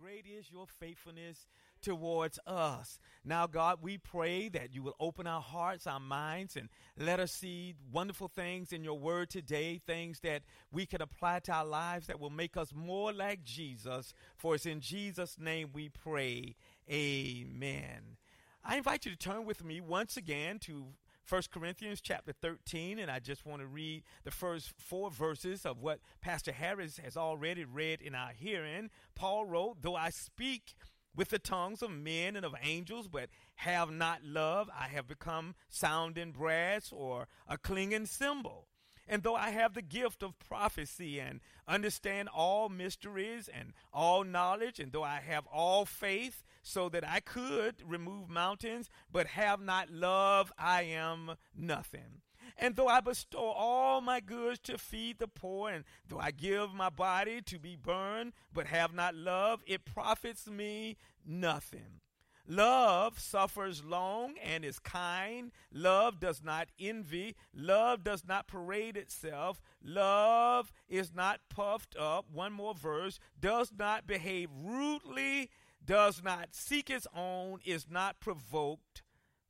great 0.00 0.26
is 0.26 0.50
your 0.50 0.66
faithfulness 0.66 1.46
towards 1.82 2.38
us. 2.46 2.98
Now, 3.24 3.46
God, 3.46 3.78
we 3.82 3.98
pray 3.98 4.48
that 4.50 4.74
you 4.74 4.82
will 4.82 4.96
open 5.00 5.26
our 5.26 5.40
hearts, 5.40 5.86
our 5.86 6.00
minds, 6.00 6.56
and 6.56 6.68
let 6.98 7.20
us 7.20 7.32
see 7.32 7.74
wonderful 7.92 8.28
things 8.28 8.72
in 8.72 8.82
your 8.84 8.98
word 8.98 9.30
today, 9.30 9.80
things 9.86 10.20
that 10.20 10.42
we 10.72 10.86
can 10.86 11.02
apply 11.02 11.40
to 11.40 11.52
our 11.52 11.64
lives 11.64 12.06
that 12.06 12.20
will 12.20 12.30
make 12.30 12.56
us 12.56 12.72
more 12.74 13.12
like 13.12 13.44
Jesus. 13.44 14.12
For 14.36 14.54
it's 14.54 14.66
in 14.66 14.80
Jesus' 14.80 15.38
name 15.38 15.70
we 15.72 15.88
pray. 15.88 16.56
Amen. 16.90 18.16
I 18.64 18.76
invite 18.76 19.06
you 19.06 19.12
to 19.12 19.18
turn 19.18 19.44
with 19.44 19.64
me 19.64 19.80
once 19.80 20.16
again 20.16 20.58
to 20.60 20.86
1 21.28 21.42
Corinthians 21.52 22.00
chapter 22.00 22.32
13, 22.32 23.00
and 23.00 23.10
I 23.10 23.18
just 23.18 23.44
want 23.44 23.60
to 23.60 23.66
read 23.66 24.04
the 24.22 24.30
first 24.30 24.72
four 24.78 25.10
verses 25.10 25.66
of 25.66 25.80
what 25.80 25.98
Pastor 26.20 26.52
Harris 26.52 26.98
has 26.98 27.16
already 27.16 27.64
read 27.64 28.00
in 28.00 28.14
our 28.14 28.30
hearing. 28.30 28.90
Paul 29.16 29.44
wrote, 29.44 29.78
Though 29.82 29.96
I 29.96 30.10
speak 30.10 30.76
with 31.16 31.30
the 31.30 31.40
tongues 31.40 31.82
of 31.82 31.90
men 31.90 32.36
and 32.36 32.46
of 32.46 32.54
angels, 32.62 33.08
but 33.08 33.30
have 33.56 33.90
not 33.90 34.22
love, 34.22 34.70
I 34.78 34.86
have 34.86 35.08
become 35.08 35.56
sounding 35.68 36.30
brass 36.30 36.92
or 36.92 37.26
a 37.48 37.58
clinging 37.58 38.06
cymbal. 38.06 38.68
And 39.08 39.24
though 39.24 39.36
I 39.36 39.50
have 39.50 39.74
the 39.74 39.82
gift 39.82 40.22
of 40.22 40.38
prophecy 40.38 41.18
and 41.18 41.40
understand 41.66 42.28
all 42.28 42.68
mysteries 42.68 43.48
and 43.52 43.72
all 43.92 44.22
knowledge, 44.22 44.78
and 44.78 44.92
though 44.92 45.04
I 45.04 45.20
have 45.26 45.46
all 45.46 45.84
faith 45.84 46.44
so 46.66 46.88
that 46.88 47.06
I 47.06 47.20
could 47.20 47.76
remove 47.86 48.28
mountains, 48.28 48.90
but 49.10 49.28
have 49.28 49.60
not 49.60 49.88
love, 49.88 50.52
I 50.58 50.82
am 50.82 51.36
nothing. 51.56 52.22
And 52.58 52.74
though 52.74 52.88
I 52.88 53.00
bestow 53.00 53.38
all 53.38 54.00
my 54.00 54.18
goods 54.18 54.58
to 54.64 54.76
feed 54.76 55.20
the 55.20 55.28
poor, 55.28 55.70
and 55.70 55.84
though 56.08 56.18
I 56.18 56.32
give 56.32 56.74
my 56.74 56.90
body 56.90 57.40
to 57.42 57.60
be 57.60 57.76
burned, 57.76 58.32
but 58.52 58.66
have 58.66 58.92
not 58.92 59.14
love, 59.14 59.62
it 59.64 59.84
profits 59.84 60.48
me 60.48 60.96
nothing. 61.24 62.00
Love 62.48 63.18
suffers 63.18 63.84
long 63.84 64.34
and 64.42 64.64
is 64.64 64.80
kind. 64.80 65.52
Love 65.72 66.18
does 66.18 66.42
not 66.42 66.68
envy. 66.80 67.36
Love 67.54 68.02
does 68.02 68.24
not 68.26 68.48
parade 68.48 68.96
itself. 68.96 69.60
Love 69.82 70.72
is 70.88 71.12
not 71.14 71.40
puffed 71.48 71.96
up. 71.96 72.26
One 72.32 72.52
more 72.52 72.74
verse. 72.74 73.18
Does 73.38 73.72
not 73.76 74.06
behave 74.06 74.48
rudely. 74.56 75.50
Does 75.86 76.22
not 76.22 76.48
seek 76.52 76.90
its 76.90 77.06
own. 77.14 77.60
Is 77.64 77.86
not 77.88 78.20
provoked. 78.20 79.02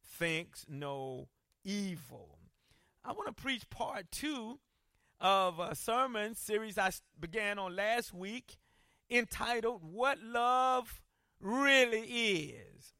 Thinks 0.04 0.66
no 0.68 1.28
evil. 1.64 2.38
I 3.04 3.12
want 3.12 3.26
to 3.28 3.42
preach 3.42 3.68
part 3.70 4.10
two 4.10 4.58
of 5.20 5.58
a 5.58 5.74
sermon 5.74 6.34
series 6.34 6.76
I 6.76 6.90
began 7.18 7.58
on 7.58 7.74
last 7.74 8.12
week 8.12 8.58
entitled 9.10 9.82
What 9.82 10.18
Love 10.22 11.00
really 11.40 12.00
is. 12.00 12.92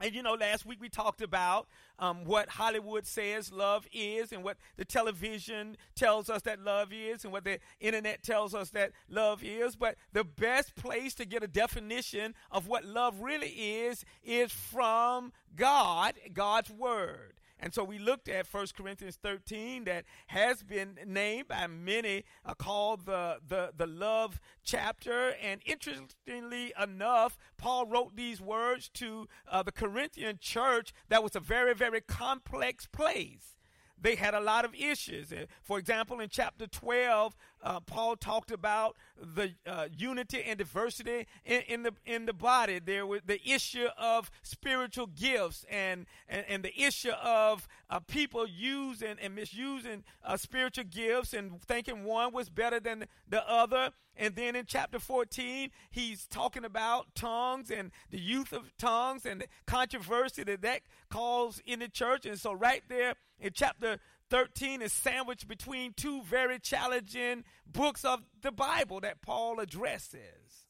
And 0.00 0.14
you 0.14 0.22
know, 0.22 0.34
last 0.34 0.66
week 0.66 0.80
we 0.80 0.88
talked 0.88 1.22
about 1.22 1.68
um, 1.98 2.24
what 2.24 2.48
Hollywood 2.48 3.06
says 3.06 3.52
love 3.52 3.86
is, 3.92 4.32
and 4.32 4.42
what 4.42 4.56
the 4.76 4.84
television 4.84 5.76
tells 5.94 6.28
us 6.28 6.42
that 6.42 6.60
love 6.60 6.92
is, 6.92 7.24
and 7.24 7.32
what 7.32 7.44
the 7.44 7.58
internet 7.80 8.22
tells 8.22 8.54
us 8.54 8.70
that 8.70 8.92
love 9.08 9.42
is. 9.44 9.76
But 9.76 9.96
the 10.12 10.24
best 10.24 10.74
place 10.74 11.14
to 11.14 11.24
get 11.24 11.42
a 11.42 11.48
definition 11.48 12.34
of 12.50 12.66
what 12.66 12.84
love 12.84 13.20
really 13.20 13.48
is 13.48 14.04
is 14.24 14.50
from 14.50 15.32
God, 15.56 16.14
God's 16.32 16.70
Word. 16.70 17.34
And 17.60 17.72
so 17.72 17.84
we 17.84 17.98
looked 17.98 18.28
at 18.28 18.46
1 18.52 18.66
Corinthians 18.76 19.18
13 19.22 19.84
that 19.84 20.04
has 20.28 20.62
been 20.62 20.98
named 21.06 21.48
by 21.48 21.66
many 21.66 22.24
uh, 22.44 22.54
called 22.54 23.06
the, 23.06 23.38
the, 23.46 23.72
the 23.76 23.86
love 23.86 24.40
chapter. 24.62 25.34
And 25.42 25.60
interestingly 25.64 26.72
enough, 26.80 27.38
Paul 27.56 27.86
wrote 27.86 28.16
these 28.16 28.40
words 28.40 28.88
to 28.94 29.28
uh, 29.50 29.62
the 29.62 29.72
Corinthian 29.72 30.38
church 30.40 30.92
that 31.08 31.22
was 31.22 31.36
a 31.36 31.40
very, 31.40 31.74
very 31.74 32.00
complex 32.00 32.86
place 32.86 33.54
they 34.00 34.14
had 34.16 34.34
a 34.34 34.40
lot 34.40 34.64
of 34.64 34.74
issues. 34.74 35.32
For 35.62 35.78
example, 35.78 36.20
in 36.20 36.28
chapter 36.28 36.66
12, 36.66 37.34
uh, 37.62 37.80
Paul 37.80 38.16
talked 38.16 38.50
about 38.50 38.96
the 39.16 39.54
uh, 39.66 39.88
unity 39.96 40.42
and 40.42 40.58
diversity 40.58 41.26
in, 41.44 41.62
in, 41.62 41.82
the 41.82 41.92
in 42.04 42.26
the 42.26 42.32
body. 42.32 42.78
There 42.78 43.06
was 43.06 43.22
the 43.26 43.40
issue 43.48 43.88
of 43.96 44.30
spiritual 44.42 45.06
gifts 45.06 45.64
and 45.70 46.06
and, 46.28 46.44
and 46.48 46.62
the 46.62 46.78
issue 46.78 47.12
of 47.12 47.66
uh, 47.88 48.00
people 48.00 48.46
using 48.46 49.16
and 49.20 49.34
misusing 49.34 50.04
uh, 50.24 50.36
spiritual 50.36 50.84
gifts 50.84 51.32
and 51.32 51.62
thinking 51.62 52.04
one 52.04 52.32
was 52.32 52.50
better 52.50 52.80
than 52.80 53.06
the 53.28 53.48
other. 53.48 53.92
And 54.16 54.36
then 54.36 54.54
in 54.54 54.64
chapter 54.66 54.98
14, 54.98 55.70
he's 55.90 56.26
talking 56.26 56.64
about 56.64 57.14
tongues 57.14 57.70
and 57.70 57.90
the 58.10 58.20
youth 58.20 58.52
of 58.52 58.76
tongues 58.76 59.26
and 59.26 59.40
the 59.40 59.46
controversy 59.66 60.44
that 60.44 60.62
that 60.62 60.82
caused 61.10 61.62
in 61.66 61.80
the 61.80 61.88
church. 61.88 62.24
And 62.24 62.38
so 62.38 62.52
right 62.52 62.82
there 62.88 63.14
in 63.40 63.50
chapter 63.52 63.98
13 64.30 64.82
is 64.82 64.92
sandwiched 64.92 65.48
between 65.48 65.92
two 65.92 66.22
very 66.22 66.58
challenging 66.58 67.44
books 67.66 68.04
of 68.04 68.22
the 68.40 68.52
Bible 68.52 69.00
that 69.00 69.20
Paul 69.20 69.60
addresses. 69.60 70.66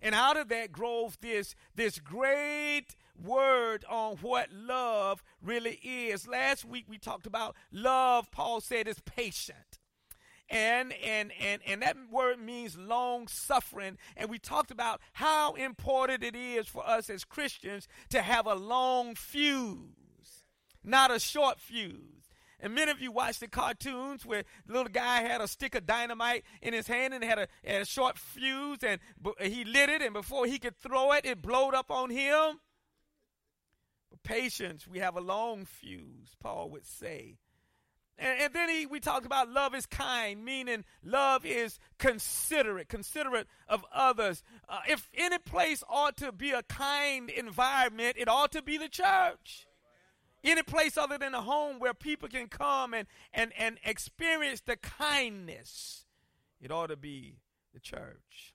And 0.00 0.14
out 0.14 0.36
of 0.36 0.48
that 0.48 0.72
grows 0.72 1.16
this, 1.20 1.54
this 1.76 1.98
great 1.98 2.96
word 3.22 3.84
on 3.88 4.16
what 4.16 4.50
love 4.52 5.22
really 5.40 5.78
is. 5.82 6.26
Last 6.26 6.64
week 6.64 6.86
we 6.88 6.98
talked 6.98 7.26
about 7.26 7.54
love, 7.70 8.30
Paul 8.32 8.60
said, 8.60 8.88
is 8.88 8.98
patient. 9.00 9.71
And, 10.52 10.92
and, 11.02 11.32
and, 11.40 11.62
and 11.66 11.80
that 11.80 11.96
word 12.10 12.38
means 12.38 12.76
long 12.76 13.26
suffering. 13.26 13.96
And 14.18 14.28
we 14.28 14.38
talked 14.38 14.70
about 14.70 15.00
how 15.14 15.54
important 15.54 16.22
it 16.22 16.36
is 16.36 16.68
for 16.68 16.86
us 16.86 17.08
as 17.08 17.24
Christians 17.24 17.88
to 18.10 18.20
have 18.20 18.46
a 18.46 18.54
long 18.54 19.14
fuse, 19.14 20.44
not 20.84 21.10
a 21.10 21.18
short 21.18 21.58
fuse. 21.58 22.28
And 22.60 22.74
many 22.74 22.90
of 22.90 23.00
you 23.00 23.10
watched 23.10 23.40
the 23.40 23.48
cartoons 23.48 24.26
where 24.26 24.44
the 24.66 24.74
little 24.74 24.92
guy 24.92 25.22
had 25.22 25.40
a 25.40 25.48
stick 25.48 25.74
of 25.74 25.86
dynamite 25.86 26.44
in 26.60 26.74
his 26.74 26.86
hand 26.86 27.14
and 27.14 27.24
had 27.24 27.38
a, 27.38 27.48
had 27.64 27.80
a 27.80 27.86
short 27.86 28.18
fuse 28.18 28.84
and 28.84 29.00
he 29.40 29.64
lit 29.64 29.88
it 29.88 30.02
and 30.02 30.12
before 30.12 30.44
he 30.44 30.58
could 30.58 30.76
throw 30.76 31.12
it, 31.12 31.24
it 31.24 31.40
blowed 31.40 31.74
up 31.74 31.90
on 31.90 32.10
him. 32.10 32.60
But 34.10 34.22
patience, 34.22 34.86
we 34.86 34.98
have 34.98 35.16
a 35.16 35.20
long 35.20 35.64
fuse, 35.64 36.36
Paul 36.38 36.68
would 36.70 36.86
say. 36.86 37.38
And, 38.22 38.40
and 38.40 38.54
then 38.54 38.68
he, 38.68 38.86
we 38.86 39.00
talked 39.00 39.26
about 39.26 39.50
love 39.50 39.74
is 39.74 39.84
kind, 39.84 40.44
meaning 40.44 40.84
love 41.04 41.44
is 41.44 41.78
considerate, 41.98 42.88
considerate 42.88 43.48
of 43.68 43.84
others. 43.92 44.44
Uh, 44.68 44.80
if 44.88 45.10
any 45.14 45.38
place 45.38 45.82
ought 45.90 46.16
to 46.18 46.30
be 46.30 46.52
a 46.52 46.62
kind 46.62 47.28
environment, 47.28 48.16
it 48.16 48.28
ought 48.28 48.52
to 48.52 48.62
be 48.62 48.78
the 48.78 48.88
church 48.88 49.66
any 50.44 50.62
place 50.62 50.96
other 50.96 51.18
than 51.18 51.34
a 51.34 51.40
home 51.40 51.78
where 51.78 51.94
people 51.94 52.28
can 52.28 52.48
come 52.48 52.94
and, 52.94 53.06
and, 53.32 53.52
and 53.58 53.78
experience 53.84 54.60
the 54.60 54.76
kindness, 54.76 56.04
it 56.60 56.70
ought 56.70 56.88
to 56.88 56.96
be 56.96 57.36
the 57.72 57.80
church. 57.80 58.54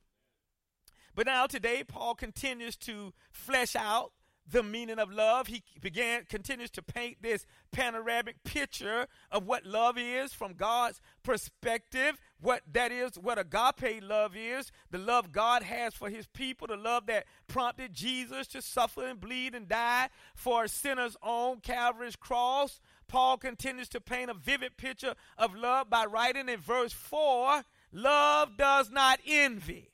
But 1.16 1.26
now 1.26 1.48
today, 1.48 1.84
Paul 1.84 2.14
continues 2.14 2.76
to 2.78 3.14
flesh 3.32 3.76
out 3.76 4.12
the 4.50 4.64
meaning 4.64 5.00
of 5.00 5.12
love. 5.12 5.48
He 5.48 5.64
began 5.82 6.26
continues 6.26 6.70
to 6.72 6.82
paint 6.82 7.18
this 7.22 7.46
panoramic 7.72 8.44
picture 8.44 9.08
of 9.32 9.46
what 9.46 9.66
love 9.66 9.98
is 9.98 10.34
from 10.34 10.54
God's 10.54 11.02
perspective, 11.24 12.18
what 12.40 12.62
that 12.72 12.92
is, 12.92 13.18
what 13.18 13.38
agape 13.38 14.04
love 14.04 14.36
is, 14.36 14.72
the 14.92 14.98
love 14.98 15.32
God 15.32 15.64
has 15.64 15.94
for 15.94 16.10
his 16.10 16.28
people, 16.28 16.68
the 16.68 16.78
love 16.78 17.06
that 17.08 17.26
prompted 17.48 17.94
Jesus 17.94 18.48
to 18.48 18.62
suffer 18.62 19.06
and 19.06 19.20
bleed 19.20 19.54
and 19.54 19.68
die 19.68 20.10
for 20.36 20.68
sinners 20.68 21.18
on 21.22 21.60
Calvary's 21.60 22.16
cross. 22.16 22.80
Paul 23.08 23.38
continues 23.38 23.90
to 23.90 24.02
paint 24.02 24.30
a 24.30 24.34
vivid 24.34 24.78
picture 24.78 25.16
of 25.38 25.56
love 25.56 25.90
by 25.90 26.06
writing 26.06 26.50
in 26.50 26.60
verse 26.60 26.94
4, 26.94 27.64
love 27.92 28.58
does 28.58 28.90
not 28.92 29.20
envy. 29.26 29.92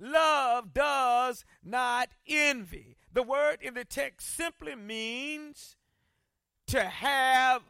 Love 0.00 0.37
does 0.62 1.44
not 1.64 2.10
envy. 2.26 2.96
The 3.12 3.22
word 3.22 3.58
in 3.62 3.74
the 3.74 3.84
text 3.84 4.34
simply 4.34 4.74
means 4.74 5.76
to 6.68 6.84
have 6.84 7.62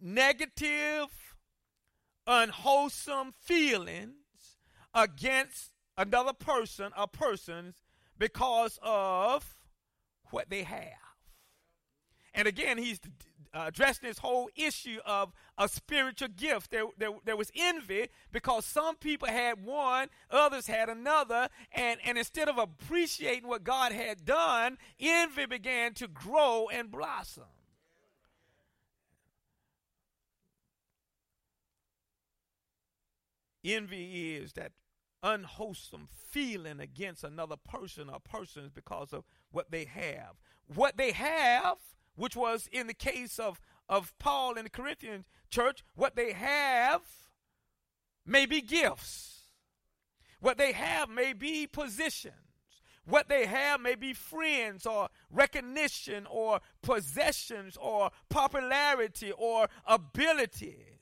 negative, 0.00 1.36
unwholesome 2.26 3.34
feelings 3.40 4.58
against 4.92 5.70
another 5.96 6.32
person 6.32 6.90
or 6.98 7.06
persons 7.06 7.76
because 8.18 8.78
of 8.82 9.56
what 10.30 10.50
they 10.50 10.62
have. 10.62 10.90
And 12.34 12.48
again, 12.48 12.78
he's 12.78 13.00
uh, 13.54 13.64
addressing 13.68 14.08
this 14.08 14.18
whole 14.18 14.48
issue 14.56 14.98
of 15.06 15.32
a 15.56 15.68
spiritual 15.68 16.28
gift. 16.28 16.70
There, 16.70 16.86
there, 16.98 17.10
there 17.24 17.36
was 17.36 17.52
envy 17.54 18.08
because 18.32 18.64
some 18.66 18.96
people 18.96 19.28
had 19.28 19.64
one, 19.64 20.08
others 20.30 20.66
had 20.66 20.88
another, 20.88 21.48
and, 21.72 22.00
and 22.04 22.18
instead 22.18 22.48
of 22.48 22.58
appreciating 22.58 23.48
what 23.48 23.62
God 23.62 23.92
had 23.92 24.24
done, 24.24 24.78
envy 24.98 25.46
began 25.46 25.94
to 25.94 26.08
grow 26.08 26.68
and 26.72 26.90
blossom. 26.90 27.44
Envy 33.64 34.34
is 34.34 34.52
that 34.54 34.72
unwholesome 35.22 36.08
feeling 36.30 36.80
against 36.80 37.24
another 37.24 37.56
person 37.56 38.10
or 38.10 38.20
persons 38.20 38.70
because 38.70 39.12
of 39.12 39.24
what 39.50 39.70
they 39.70 39.84
have. 39.86 40.34
What 40.66 40.98
they 40.98 41.12
have, 41.12 41.76
which 42.16 42.36
was 42.36 42.68
in 42.72 42.86
the 42.86 42.94
case 42.94 43.38
of, 43.38 43.60
of 43.88 44.16
Paul 44.18 44.54
in 44.54 44.64
the 44.64 44.70
Corinthian 44.70 45.24
church, 45.50 45.84
what 45.94 46.16
they 46.16 46.32
have 46.32 47.02
may 48.26 48.46
be 48.46 48.60
gifts. 48.60 49.42
What 50.40 50.58
they 50.58 50.72
have 50.72 51.08
may 51.08 51.32
be 51.32 51.66
positions. 51.66 52.34
What 53.06 53.28
they 53.28 53.46
have 53.46 53.80
may 53.80 53.94
be 53.94 54.12
friends 54.12 54.86
or 54.86 55.08
recognition 55.30 56.26
or 56.30 56.60
possessions 56.82 57.76
or 57.78 58.10
popularity 58.30 59.32
or 59.32 59.68
abilities. 59.86 60.94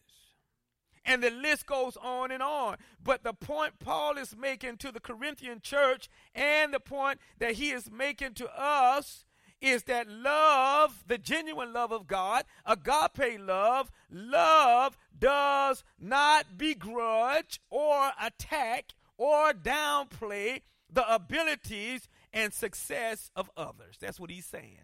And 1.04 1.22
the 1.22 1.30
list 1.30 1.66
goes 1.66 1.96
on 1.96 2.30
and 2.30 2.42
on. 2.42 2.76
But 3.02 3.24
the 3.24 3.32
point 3.32 3.78
Paul 3.78 4.16
is 4.18 4.36
making 4.36 4.76
to 4.78 4.92
the 4.92 5.00
Corinthian 5.00 5.60
church 5.60 6.08
and 6.34 6.72
the 6.72 6.80
point 6.80 7.18
that 7.38 7.54
he 7.54 7.70
is 7.70 7.90
making 7.90 8.34
to 8.34 8.48
us 8.56 9.24
is 9.62 9.84
that 9.84 10.08
love, 10.08 11.04
the 11.06 11.16
genuine 11.16 11.72
love 11.72 11.92
of 11.92 12.06
God, 12.06 12.44
agape 12.66 13.40
love, 13.40 13.90
love 14.10 14.98
does 15.18 15.84
not 15.98 16.58
begrudge 16.58 17.60
or 17.70 18.10
attack 18.20 18.92
or 19.16 19.52
downplay 19.52 20.62
the 20.92 21.14
abilities 21.14 22.08
and 22.32 22.52
success 22.52 23.30
of 23.36 23.50
others. 23.56 23.96
That's 24.00 24.18
what 24.18 24.30
he's 24.30 24.46
saying. 24.46 24.78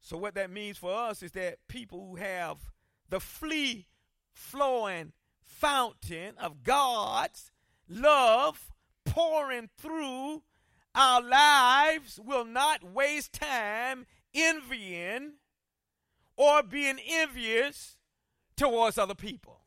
So, 0.00 0.16
what 0.16 0.34
that 0.34 0.50
means 0.50 0.78
for 0.78 0.92
us 0.92 1.22
is 1.22 1.30
that 1.32 1.58
people 1.68 2.08
who 2.08 2.16
have 2.16 2.58
the 3.08 3.20
free 3.20 3.86
flowing 4.32 5.12
fountain 5.40 6.34
of 6.38 6.64
God's 6.64 7.52
love 7.88 8.72
pouring 9.04 9.68
through 9.78 10.42
our 10.94 11.22
lives 11.22 12.20
will 12.22 12.44
not 12.44 12.84
waste 12.84 13.32
time 13.32 14.06
envying 14.34 15.34
or 16.36 16.62
being 16.62 16.98
envious 17.06 17.96
towards 18.56 18.98
other 18.98 19.14
people. 19.14 19.60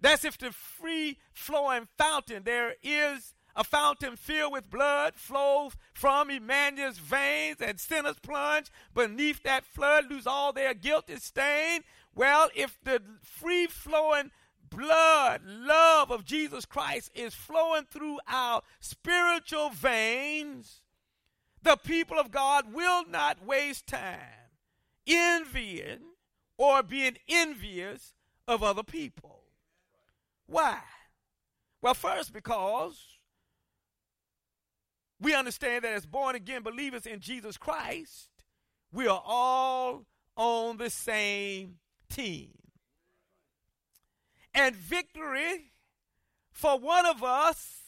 That's 0.00 0.24
if 0.24 0.38
the 0.38 0.52
free 0.52 1.18
flowing 1.32 1.88
fountain, 1.96 2.42
there 2.44 2.74
is 2.82 3.34
a 3.56 3.64
fountain 3.64 4.16
filled 4.16 4.52
with 4.52 4.70
blood 4.70 5.14
flows 5.14 5.72
from 5.94 6.30
Emmanuel's 6.30 6.98
veins, 6.98 7.56
and 7.60 7.80
sinners 7.80 8.18
plunge 8.20 8.66
beneath 8.94 9.42
that 9.44 9.64
flood, 9.64 10.10
lose 10.10 10.26
all 10.26 10.52
their 10.52 10.74
guilty 10.74 11.16
stain. 11.16 11.80
Well, 12.14 12.50
if 12.54 12.78
the 12.84 13.02
free 13.22 13.66
flowing 13.66 14.30
blood, 14.76 15.42
love 15.44 16.10
of 16.10 16.24
Jesus 16.24 16.64
Christ 16.66 17.10
is 17.14 17.34
flowing 17.34 17.84
through 17.84 18.18
our 18.28 18.62
spiritual 18.80 19.70
veins, 19.70 20.82
the 21.62 21.76
people 21.76 22.18
of 22.18 22.30
God 22.30 22.72
will 22.72 23.06
not 23.08 23.44
waste 23.44 23.86
time 23.86 24.20
envying 25.06 26.00
or 26.58 26.82
being 26.82 27.16
envious 27.28 28.14
of 28.46 28.62
other 28.62 28.82
people. 28.82 29.42
Why? 30.46 30.78
Well, 31.82 31.94
first, 31.94 32.32
because 32.32 33.18
we 35.20 35.34
understand 35.34 35.84
that 35.84 35.92
as 35.92 36.06
born 36.06 36.36
again 36.36 36.62
believers 36.62 37.06
in 37.06 37.20
Jesus 37.20 37.56
Christ, 37.56 38.30
we 38.92 39.06
are 39.06 39.22
all 39.24 40.06
on 40.36 40.76
the 40.76 40.90
same 40.90 41.76
team. 42.10 42.50
And 44.56 44.74
victory 44.74 45.72
for 46.50 46.78
one 46.78 47.04
of 47.04 47.22
us 47.22 47.82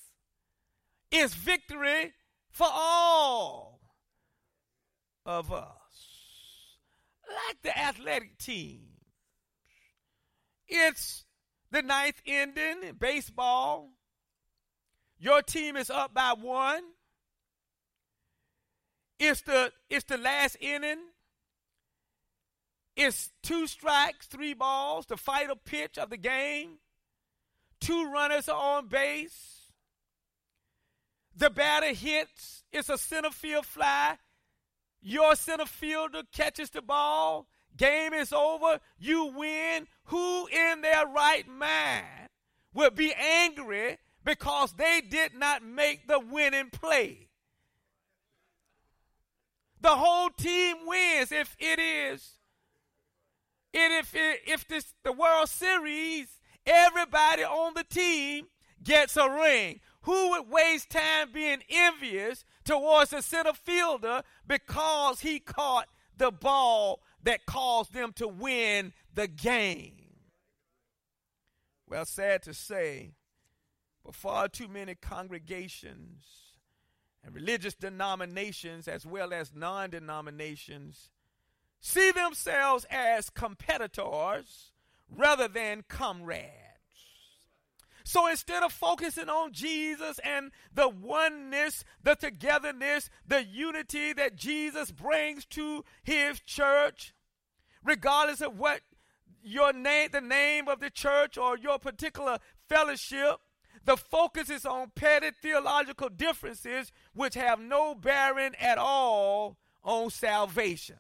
is 1.11 1.33
victory 1.33 2.13
for 2.51 2.69
all 2.71 3.81
of 5.25 5.51
us. 5.51 5.65
Like 7.27 7.63
the 7.63 7.79
athletic 7.79 8.37
team, 8.37 8.81
it's 10.69 11.25
the 11.71 11.81
ninth 11.81 12.21
inning 12.27 12.83
in 12.83 12.97
baseball. 12.99 13.93
Your 15.19 15.41
team 15.41 15.75
is 15.75 15.89
up 15.89 16.13
by 16.13 16.35
one. 16.39 16.83
It's 19.19 19.41
the 19.41 19.73
it's 19.89 20.05
the 20.05 20.19
last 20.19 20.59
inning. 20.61 20.99
It's 23.01 23.31
two 23.45 23.69
strikes, 23.69 24.27
three 24.27 24.55
balls, 24.55 25.07
the 25.07 25.17
final 25.17 25.55
pitch 25.55 25.99
of 25.99 26.11
the 26.11 26.17
game. 26.17 26.79
Two 27.79 28.11
runners 28.11 28.49
are 28.49 28.79
on 28.79 28.89
base. 28.89 29.71
The 31.37 31.49
batter 31.49 31.95
hits. 31.95 32.65
It's 32.73 32.89
a 32.89 32.99
center 32.99 33.31
field 33.31 33.67
fly. 33.67 34.17
Your 35.01 35.37
center 35.37 35.67
fielder 35.67 36.23
catches 36.33 36.71
the 36.71 36.83
ball. 36.83 37.47
Game 37.77 38.15
is 38.15 38.33
over. 38.33 38.81
You 38.99 39.27
win. 39.27 39.87
Who 40.07 40.49
in 40.49 40.81
their 40.81 41.07
right 41.07 41.47
mind 41.47 42.31
would 42.75 42.97
be 42.97 43.15
angry 43.15 43.99
because 44.25 44.73
they 44.73 45.03
did 45.09 45.35
not 45.37 45.63
make 45.63 46.09
the 46.09 46.19
winning 46.19 46.71
play? 46.71 47.29
The 49.81 49.95
whole 49.95 50.31
team 50.31 50.79
wins 50.85 51.31
if 51.31 51.57
it 51.61 51.79
is. 51.79 52.38
And 53.75 53.93
if 53.95 54.15
it, 54.15 54.41
if 54.47 54.67
this 54.67 54.95
the 55.05 55.13
World 55.13 55.49
Series, 55.49 56.29
everybody 56.67 57.45
on 57.45 57.75
the 57.75 57.85
team 57.85 58.47
gets 58.83 59.17
a 59.17 59.29
ring. 59.29 59.81
Who 60.03 60.31
would 60.31 60.49
waste 60.49 60.91
time 60.91 61.33
being 61.33 61.63
envious 61.69 62.45
towards 62.65 63.11
the 63.11 63.21
center 63.23 63.53
fielder 63.53 64.23
because 64.47 65.21
he 65.21 65.39
caught 65.39 65.89
the 66.17 66.31
ball 66.31 67.03
that 67.23 67.47
caused 67.47 67.93
them 67.93 68.13
to 68.15 68.27
win 68.27 68.93
the 69.15 69.29
game? 69.29 69.95
Well, 71.87 72.05
sad 72.05 72.43
to 72.45 72.55
say, 72.55 73.13
but 74.05 74.15
far 74.15 74.49
too 74.49 74.69
many 74.69 74.95
congregations 74.95 76.25
and 77.25 77.35
religious 77.35 77.75
denominations, 77.75 78.89
as 78.89 79.05
well 79.05 79.33
as 79.33 79.53
non 79.55 79.91
denominations, 79.91 81.11
see 81.81 82.11
themselves 82.11 82.87
as 82.91 83.31
competitors 83.31 84.73
rather 85.11 85.49
than 85.49 85.85
comrades. 85.89 86.53
So 88.05 88.27
instead 88.27 88.63
of 88.63 88.73
focusing 88.73 89.29
on 89.29 89.53
Jesus 89.53 90.19
and 90.25 90.51
the 90.75 90.89
oneness, 90.89 91.85
the 92.03 92.15
togetherness, 92.15 93.11
the 93.27 93.45
unity 93.45 94.15
that 94.15 94.35
Jesus 94.35 94.91
brings 94.91 95.45
to 95.47 95.85
his 96.03 96.41
church, 96.41 97.13
regardless 97.85 98.41
of 98.41 98.59
what 98.59 98.81
your 99.43 99.75
name, 99.75 100.09
the 100.11 100.23
name 100.23 100.69
of 100.69 100.81
the 100.81 100.89
church 100.89 101.37
or 101.37 101.59
your 101.59 101.79
particular 101.79 102.39
fellowship, 102.67 103.37
the 103.85 103.99
focus 103.99 104.49
is 104.49 104.65
on 104.65 104.93
petty 104.95 105.29
theological 105.43 106.09
differences 106.09 106.93
which 107.13 107.35
have 107.35 107.61
no 107.61 107.95
bearing 107.95 108.55
at 108.59 108.79
all 108.79 109.59
on 109.85 110.09
salvation. 110.09 110.97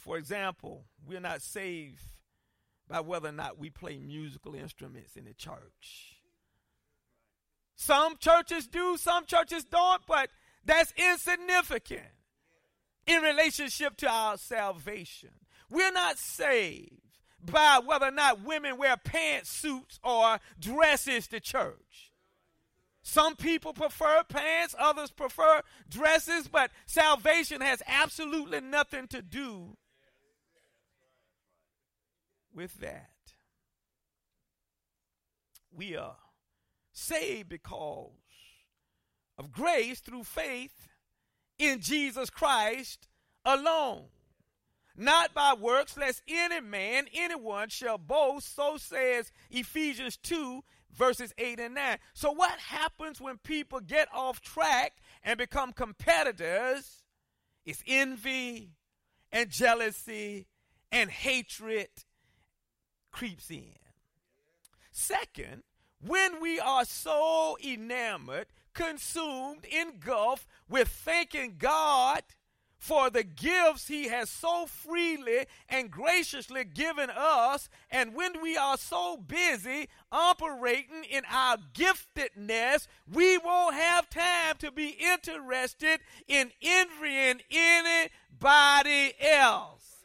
For 0.00 0.16
example, 0.16 0.84
we're 1.06 1.20
not 1.20 1.42
saved 1.42 2.02
by 2.88 3.00
whether 3.00 3.28
or 3.28 3.32
not 3.32 3.58
we 3.58 3.68
play 3.68 3.98
musical 3.98 4.54
instruments 4.54 5.14
in 5.14 5.26
the 5.26 5.34
church. 5.34 6.16
Some 7.76 8.16
churches 8.18 8.66
do, 8.66 8.96
some 8.96 9.26
churches 9.26 9.64
don't, 9.64 10.02
but 10.06 10.30
that's 10.64 10.92
insignificant 10.96 12.12
in 13.06 13.22
relationship 13.22 13.96
to 13.98 14.08
our 14.08 14.38
salvation. 14.38 15.30
We're 15.70 15.92
not 15.92 16.18
saved 16.18 17.18
by 17.44 17.80
whether 17.84 18.06
or 18.06 18.10
not 18.10 18.42
women 18.42 18.78
wear 18.78 18.96
pantsuits 18.96 19.98
or 20.02 20.38
dresses 20.58 21.26
to 21.28 21.40
church. 21.40 22.12
Some 23.02 23.36
people 23.36 23.72
prefer 23.72 24.22
pants, 24.28 24.74
others 24.78 25.10
prefer 25.10 25.62
dresses, 25.88 26.48
but 26.48 26.70
salvation 26.86 27.60
has 27.60 27.82
absolutely 27.86 28.60
nothing 28.60 29.06
to 29.08 29.22
do 29.22 29.76
with 32.54 32.80
that. 32.80 33.10
We 35.72 35.96
are 35.96 36.16
saved 36.92 37.48
because 37.48 38.10
of 39.38 39.52
grace 39.52 40.00
through 40.00 40.24
faith 40.24 40.88
in 41.58 41.80
Jesus 41.80 42.28
Christ 42.28 43.08
alone 43.44 44.06
not 45.00 45.32
by 45.32 45.54
works, 45.54 45.96
lest 45.96 46.22
any 46.28 46.60
man, 46.60 47.06
anyone 47.14 47.70
shall 47.70 47.98
boast. 47.98 48.54
So 48.54 48.76
says 48.76 49.32
Ephesians 49.50 50.18
2, 50.18 50.62
verses 50.92 51.32
8 51.38 51.58
and 51.58 51.74
9. 51.74 51.98
So, 52.12 52.30
what 52.32 52.58
happens 52.58 53.20
when 53.20 53.38
people 53.38 53.80
get 53.80 54.08
off 54.12 54.40
track 54.40 54.92
and 55.24 55.38
become 55.38 55.72
competitors? 55.72 57.02
It's 57.64 57.82
envy 57.86 58.72
and 59.32 59.50
jealousy 59.50 60.48
and 60.92 61.10
hatred 61.10 61.88
creeps 63.10 63.50
in. 63.50 63.74
Second, 64.92 65.62
when 66.04 66.40
we 66.40 66.58
are 66.58 66.84
so 66.84 67.56
enamored, 67.62 68.46
consumed, 68.72 69.64
engulfed 69.66 70.46
with 70.68 70.88
thanking 70.88 71.56
God 71.58 72.22
for 72.80 73.10
the 73.10 73.22
gifts 73.22 73.88
he 73.88 74.08
has 74.08 74.30
so 74.30 74.64
freely 74.66 75.44
and 75.68 75.90
graciously 75.90 76.64
given 76.64 77.10
us. 77.14 77.68
And 77.90 78.14
when 78.14 78.40
we 78.40 78.56
are 78.56 78.78
so 78.78 79.18
busy 79.18 79.88
operating 80.10 81.04
in 81.04 81.24
our 81.30 81.58
giftedness, 81.74 82.86
we 83.12 83.36
won't 83.36 83.74
have 83.74 84.08
time 84.08 84.56
to 84.60 84.72
be 84.72 84.96
interested 84.98 86.00
in 86.26 86.50
envying 86.62 87.42
anybody 87.50 89.12
else. 89.20 89.99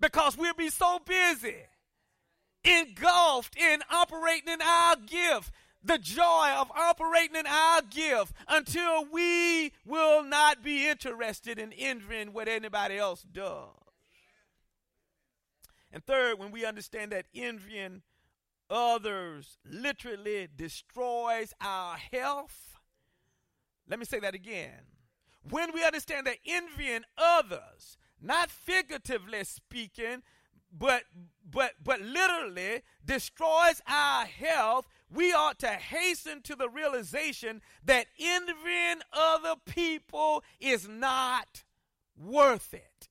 Because 0.00 0.36
we'll 0.36 0.54
be 0.54 0.70
so 0.70 0.98
busy, 1.04 1.56
engulfed 2.64 3.56
in 3.56 3.82
operating 3.90 4.52
in 4.52 4.62
our 4.62 4.96
gift 4.96 5.52
the 5.82 5.98
joy 5.98 6.52
of 6.58 6.70
operating 6.72 7.36
in 7.36 7.46
our 7.46 7.82
gift 7.82 8.34
until 8.48 9.06
we 9.10 9.72
will 9.84 10.22
not 10.22 10.62
be 10.62 10.86
interested 10.86 11.58
in 11.58 11.72
envying 11.72 12.32
what 12.32 12.48
anybody 12.48 12.98
else 12.98 13.22
does. 13.22 13.68
And 15.92 16.04
third, 16.04 16.38
when 16.38 16.52
we 16.52 16.64
understand 16.64 17.12
that 17.12 17.26
envying 17.34 18.02
others 18.68 19.58
literally 19.64 20.48
destroys 20.54 21.52
our 21.60 21.96
health, 21.96 22.78
let 23.88 23.98
me 23.98 24.04
say 24.04 24.20
that 24.20 24.34
again. 24.34 24.82
When 25.48 25.72
we 25.72 25.82
understand 25.82 26.26
that 26.26 26.36
envying 26.46 27.02
others, 27.16 27.96
not 28.20 28.50
figuratively 28.50 29.44
speaking, 29.44 30.22
but 30.72 31.02
but 31.50 31.72
but 31.82 32.00
literally 32.00 32.82
destroys 33.04 33.82
our 33.88 34.24
health, 34.24 34.86
we 35.12 35.32
ought 35.32 35.58
to 35.60 35.68
hasten 35.68 36.42
to 36.42 36.54
the 36.54 36.68
realization 36.68 37.60
that 37.84 38.06
envying 38.18 39.00
other 39.12 39.54
people 39.66 40.44
is 40.60 40.88
not 40.88 41.64
worth 42.16 42.72
it. 42.74 43.08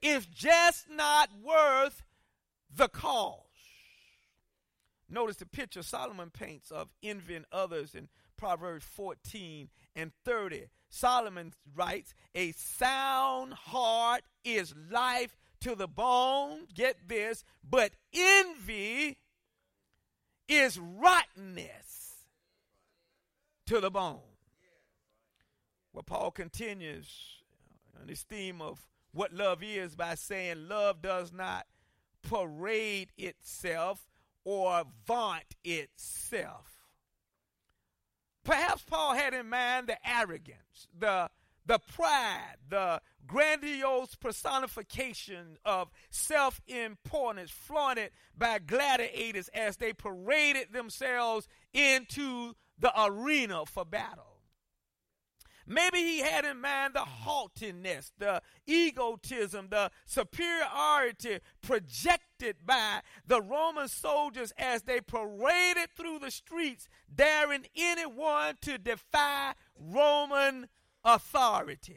It's 0.00 0.26
just 0.26 0.88
not 0.90 1.30
worth 1.42 2.02
the 2.74 2.88
cause. 2.88 3.38
Notice 5.08 5.36
the 5.36 5.46
picture 5.46 5.82
Solomon 5.82 6.30
paints 6.30 6.70
of 6.70 6.88
envying 7.02 7.44
others 7.52 7.94
in 7.94 8.08
Proverbs 8.38 8.84
14 8.84 9.68
and 9.94 10.10
30. 10.24 10.64
Solomon 10.88 11.52
writes, 11.74 12.14
A 12.34 12.52
sound 12.52 13.52
heart 13.52 14.22
is 14.44 14.74
life 14.90 15.36
to 15.60 15.74
the 15.74 15.88
bone. 15.88 16.66
Get 16.74 17.08
this, 17.08 17.44
but 17.68 17.92
envy 18.12 19.18
is 20.48 20.78
rottenness 20.78 22.26
to 23.66 23.80
the 23.80 23.90
bone. 23.90 24.20
Well, 25.92 26.02
Paul 26.02 26.30
continues 26.30 27.42
on 28.00 28.06
this 28.06 28.22
theme 28.22 28.60
of 28.60 28.86
what 29.12 29.32
love 29.32 29.62
is 29.62 29.94
by 29.94 30.14
saying 30.14 30.68
love 30.68 31.02
does 31.02 31.32
not 31.32 31.66
parade 32.22 33.12
itself 33.18 34.08
or 34.44 34.84
vaunt 35.06 35.54
itself. 35.64 36.72
Perhaps 38.44 38.82
Paul 38.82 39.14
had 39.14 39.34
in 39.34 39.48
mind 39.48 39.86
the 39.86 39.98
arrogance, 40.08 40.88
the 40.98 41.30
the 41.66 41.78
pride, 41.78 42.56
the 42.68 43.00
grandiose 43.26 44.14
personification 44.14 45.58
of 45.64 45.90
self 46.10 46.60
importance 46.66 47.50
flaunted 47.50 48.10
by 48.36 48.58
gladiators 48.58 49.48
as 49.48 49.76
they 49.76 49.92
paraded 49.92 50.72
themselves 50.72 51.48
into 51.72 52.54
the 52.78 52.92
arena 53.00 53.64
for 53.66 53.84
battle. 53.84 54.32
Maybe 55.66 55.98
he 55.98 56.18
had 56.18 56.44
in 56.44 56.60
mind 56.60 56.94
the 56.94 57.00
haughtiness, 57.00 58.12
the 58.18 58.42
egotism, 58.66 59.68
the 59.70 59.90
superiority 60.06 61.38
projected 61.62 62.56
by 62.66 63.00
the 63.26 63.40
Roman 63.40 63.86
soldiers 63.86 64.52
as 64.58 64.82
they 64.82 65.00
paraded 65.00 65.90
through 65.96 66.18
the 66.18 66.32
streets, 66.32 66.88
daring 67.14 67.66
anyone 67.76 68.56
to 68.62 68.76
defy 68.76 69.54
Roman 69.78 70.68
authority. 71.04 71.96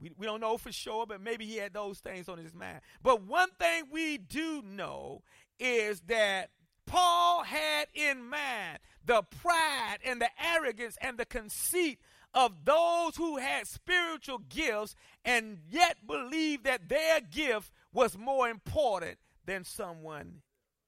We, 0.00 0.10
we 0.16 0.26
don't 0.26 0.40
know 0.40 0.58
for 0.58 0.72
sure, 0.72 1.06
but 1.06 1.20
maybe 1.20 1.46
he 1.46 1.56
had 1.56 1.72
those 1.72 2.00
things 2.00 2.28
on 2.28 2.38
his 2.38 2.54
mind. 2.54 2.80
But 3.02 3.22
one 3.22 3.50
thing 3.58 3.84
we 3.90 4.18
do 4.18 4.62
know 4.62 5.22
is 5.58 6.00
that 6.08 6.50
Paul 6.86 7.44
had 7.44 7.86
in 7.94 8.28
mind 8.28 8.78
the 9.04 9.22
pride 9.22 9.98
and 10.04 10.20
the 10.20 10.30
arrogance 10.42 10.98
and 11.00 11.16
the 11.16 11.24
conceit 11.24 12.00
of 12.34 12.64
those 12.64 13.16
who 13.16 13.38
had 13.38 13.66
spiritual 13.66 14.38
gifts 14.38 14.96
and 15.24 15.58
yet 15.70 16.06
believed 16.06 16.64
that 16.64 16.88
their 16.88 17.20
gift 17.20 17.70
was 17.92 18.18
more 18.18 18.48
important 18.48 19.18
than 19.46 19.64
someone 19.64 20.42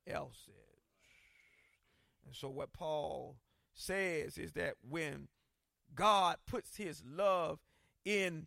else's. 0.06 0.48
And 2.26 2.34
so, 2.34 2.48
what 2.48 2.72
Paul 2.72 3.36
says 3.74 4.36
is 4.36 4.52
that 4.54 4.74
when 4.82 5.28
God 5.94 6.36
puts 6.46 6.76
his 6.76 7.02
love 7.06 7.58
in 8.04 8.46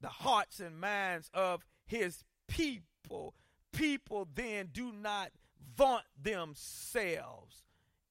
the 0.00 0.08
hearts 0.08 0.60
and 0.60 0.80
minds 0.80 1.30
of 1.34 1.64
his 1.86 2.24
people. 2.48 3.34
People 3.72 4.28
then 4.34 4.68
do 4.72 4.92
not 4.92 5.30
vaunt 5.76 6.04
themselves 6.20 7.62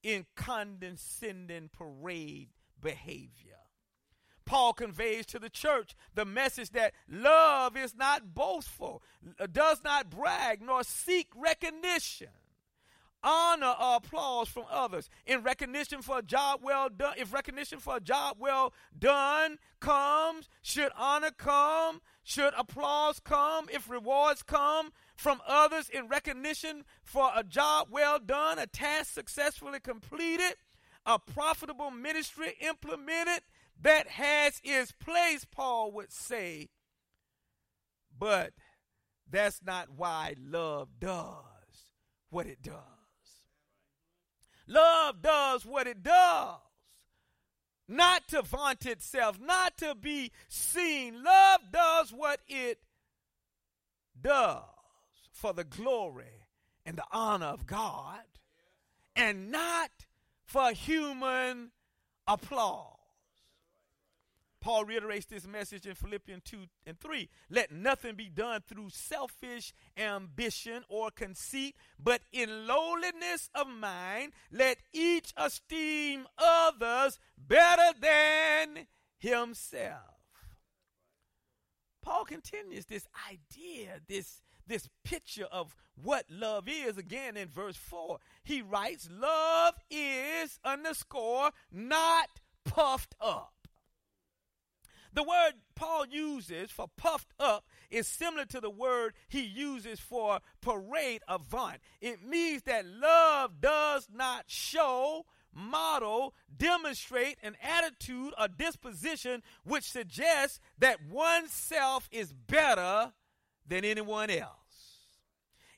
in 0.02 0.26
condescending 0.36 1.70
parade 1.72 2.50
behavior. 2.82 3.54
Paul 4.46 4.74
conveys 4.74 5.26
to 5.28 5.40
the 5.40 5.50
church 5.50 5.96
the 6.14 6.26
message 6.26 6.72
that 6.72 6.94
love 7.10 7.78
is 7.78 7.96
not 7.96 8.34
boastful, 8.34 9.02
does 9.52 9.82
not 9.84 10.10
brag, 10.10 10.62
nor 10.62 10.84
seek 10.84 11.30
recognition 11.36 12.28
honor 13.24 13.74
or 13.80 13.98
applause 13.98 14.48
from 14.48 14.64
others. 14.70 15.10
In 15.26 15.44
recognition 15.44 16.02
for 16.02 16.20
a 16.20 16.24
job 16.24 16.60
well 16.64 16.90
done 16.90 17.14
if 17.18 17.34
recognition 17.34 17.80
for 17.80 17.98
a 17.98 18.02
job 18.02 18.38
well 18.40 18.74
done 18.98 19.58
comes 19.80 20.50
should 20.62 20.92
honor 20.98 21.32
come 21.32 22.02
should 22.24 22.54
applause 22.58 23.20
come 23.20 23.68
if 23.72 23.90
rewards 23.90 24.44
come 24.44 24.92
from 25.16 25.42
others 25.48 25.90
in 25.90 26.08
recognition 26.08 26.84
for 27.04 27.32
a 27.36 27.44
job 27.44 27.88
well 27.92 28.20
done 28.20 28.58
a 28.60 28.68
task 28.68 29.14
successfully 29.14 29.80
completed 29.80 30.56
a 31.06 31.20
profitable 31.20 31.92
ministry 31.92 32.54
implemented 32.62 33.42
that 33.82 34.08
has 34.08 34.62
its 34.64 34.92
place 34.94 35.46
paul 35.46 35.92
would 35.92 36.12
say 36.12 36.70
but 38.18 38.54
that's 39.30 39.62
not 39.66 39.90
why 39.96 40.34
love 40.42 40.88
does 41.00 41.36
what 42.30 42.48
it 42.48 42.62
does 42.62 42.93
Love 44.68 45.22
does 45.22 45.66
what 45.66 45.88
it 45.88 46.04
does. 46.04 46.56
Not 47.88 48.28
to 48.30 48.42
vaunt 48.42 48.86
itself, 48.86 49.40
not 49.40 49.78
to 49.78 49.94
be 49.94 50.32
seen. 50.48 51.24
Love 51.24 51.62
does 51.72 52.12
what 52.12 52.40
it 52.48 52.80
does 54.20 54.64
for 55.32 55.54
the 55.54 55.66
glory 55.66 56.48
and 56.86 56.98
the 56.98 57.04
honor 57.12 57.48
of 57.48 57.68
God 57.68 58.22
and 59.16 59.52
not 59.52 59.92
for 60.46 60.72
human 60.72 61.72
applause. 62.28 62.93
Paul 64.64 64.86
reiterates 64.86 65.26
this 65.26 65.46
message 65.46 65.86
in 65.86 65.94
Philippians 65.94 66.42
2 66.46 66.58
and 66.88 66.98
3. 66.98 67.28
Let 67.50 67.74
nothing 67.74 68.16
be 68.16 68.30
done 68.30 68.62
through 68.66 68.92
selfish 68.92 69.74
ambition 69.98 70.84
or 70.88 71.12
conceit, 71.12 71.76
but 72.02 72.22
in 72.32 72.66
lowliness 72.66 73.50
of 73.54 73.68
mind, 73.68 74.32
let 74.54 74.78
each 74.94 75.34
esteem 75.36 76.28
others 76.38 77.20
better 77.38 78.00
than 78.00 78.88
himself. 79.18 80.00
Paul 82.02 82.24
continues 82.24 82.86
this 82.86 83.06
idea, 83.30 84.00
this, 84.08 84.44
this 84.66 84.88
picture 85.04 85.48
of 85.52 85.76
what 86.02 86.24
love 86.30 86.70
is 86.70 86.98
again 86.98 87.36
in 87.36 87.50
verse 87.50 87.76
4. 87.76 88.18
He 88.46 88.62
writes, 88.62 89.10
Love 89.12 89.74
is 89.92 90.58
underscore 90.64 91.52
not 91.70 92.30
puffed 92.64 93.14
up. 93.20 93.63
The 95.14 95.24
word 95.24 95.54
Paul 95.76 96.08
uses 96.08 96.72
for 96.72 96.88
puffed 96.98 97.34
up 97.40 97.66
is 97.92 98.08
similar 98.08 98.46
to 98.46 98.60
the 98.60 98.70
word 98.70 99.14
he 99.28 99.42
uses 99.42 100.00
for 100.00 100.40
parade 100.62 101.22
avant. 101.28 101.78
It 102.02 102.26
means 102.26 102.64
that 102.64 102.86
love 102.86 103.62
does 103.62 104.08
not 104.12 104.46
show, 104.48 105.26
model, 105.54 106.34
demonstrate 106.56 107.38
an 107.44 107.56
attitude 107.62 108.34
or 108.40 108.48
disposition 108.48 109.44
which 109.64 109.84
suggests 109.84 110.60
that 110.80 110.98
oneself 111.08 112.10
is 112.12 112.34
better 112.34 113.14
than 113.68 113.86
anyone 113.86 114.32
else. 114.32 114.58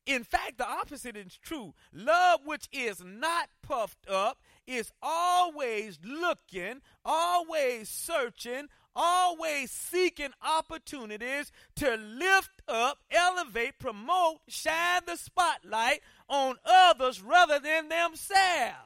In 0.05 0.23
fact, 0.23 0.59
the 0.59 0.69
opposite 0.69 1.17
is 1.17 1.37
true. 1.41 1.73
Love 1.91 2.41
which 2.45 2.67
is 2.71 3.03
not 3.03 3.49
puffed 3.63 4.07
up 4.07 4.39
is 4.67 4.91
always 5.01 5.97
looking, 6.03 6.81
always 7.03 7.89
searching, 7.89 8.67
always 8.95 9.71
seeking 9.71 10.31
opportunities 10.43 11.51
to 11.75 11.95
lift 11.95 12.61
up, 12.67 12.99
elevate, 13.11 13.79
promote, 13.79 14.37
shine 14.47 15.01
the 15.05 15.17
spotlight 15.17 16.01
on 16.29 16.55
others 16.65 17.21
rather 17.21 17.59
than 17.59 17.89
themselves. 17.89 18.77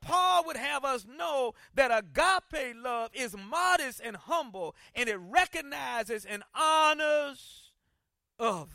Paul 0.00 0.44
would 0.46 0.56
have 0.56 0.84
us 0.84 1.04
know 1.06 1.54
that 1.74 1.90
agape 1.90 2.76
love 2.76 3.10
is 3.12 3.36
modest 3.36 4.00
and 4.02 4.16
humble, 4.16 4.74
and 4.94 5.08
it 5.08 5.16
recognizes 5.16 6.24
and 6.24 6.42
honors 6.54 7.72
others. 8.38 8.68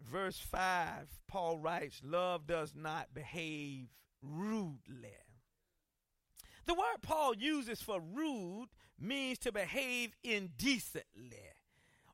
Verse 0.00 0.38
5, 0.38 1.08
Paul 1.26 1.58
writes, 1.58 2.02
Love 2.04 2.46
does 2.46 2.74
not 2.76 3.14
behave 3.14 3.86
rudely. 4.20 5.21
The 6.66 6.74
word 6.74 7.02
Paul 7.02 7.34
uses 7.34 7.82
for 7.82 8.00
rude 8.00 8.68
means 8.98 9.38
to 9.38 9.52
behave 9.52 10.14
indecently 10.22 11.50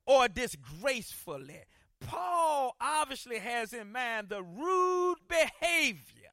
or 0.06 0.28
disgracefully. 0.28 1.60
Paul 2.00 2.74
obviously 2.80 3.38
has 3.38 3.72
in 3.72 3.92
mind 3.92 4.28
the 4.28 4.42
rude 4.42 5.18
behavior 5.28 6.30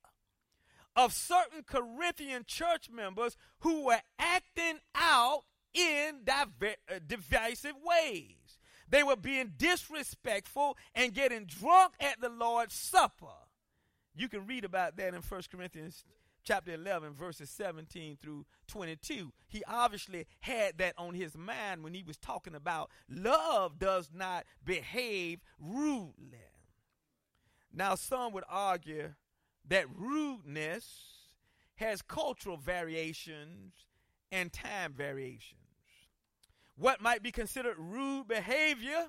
of 0.96 1.14
certain 1.14 1.64
Corinthian 1.64 2.46
church 2.48 2.90
members 2.90 3.36
who 3.60 3.86
were 3.86 4.02
acting 4.18 4.80
out 4.96 5.42
in 5.74 6.22
uh, 6.30 6.46
divisive 7.06 7.74
ways. 7.84 8.60
They 8.88 9.04
were 9.04 9.18
being 9.18 9.54
disrespectful 9.58 10.78
and 10.94 11.14
getting 11.14 11.46
drunk 11.46 11.94
at 12.00 12.22
the 12.22 12.30
Lord's 12.30 12.76
Supper. 12.76 13.26
You 14.16 14.30
can 14.30 14.48
read 14.48 14.64
about 14.64 14.96
that 14.98 15.14
in 15.14 15.22
1 15.22 15.42
Corinthians 15.52 16.06
chapter 16.46 16.74
11, 16.74 17.14
verses 17.14 17.50
17 17.50 18.18
through 18.22 18.46
22. 18.68 19.34
He 19.48 19.64
obviously 19.68 20.28
had 20.42 20.78
that 20.78 20.94
on 20.98 21.16
his 21.16 21.36
mind 21.36 21.84
when 21.84 21.94
he 21.94 22.04
was 22.04 22.18
talking 22.18 22.56
about 22.56 22.90
love 23.10 23.80
does 23.80 24.12
not 24.14 24.46
behave 24.64 25.40
rudely. 25.60 26.38
Now, 27.74 27.96
some 27.96 28.32
would 28.34 28.46
argue 28.48 29.16
that 29.68 29.86
rudeness 29.94 30.86
has 31.76 32.02
cultural 32.02 32.58
variations 32.58 33.74
and 34.32 34.54
time 34.54 34.94
variations. 34.94 35.60
What 36.78 37.02
might 37.02 37.24
be 37.24 37.32
considered 37.32 37.76
rude 37.78 38.28
behavior 38.28 39.08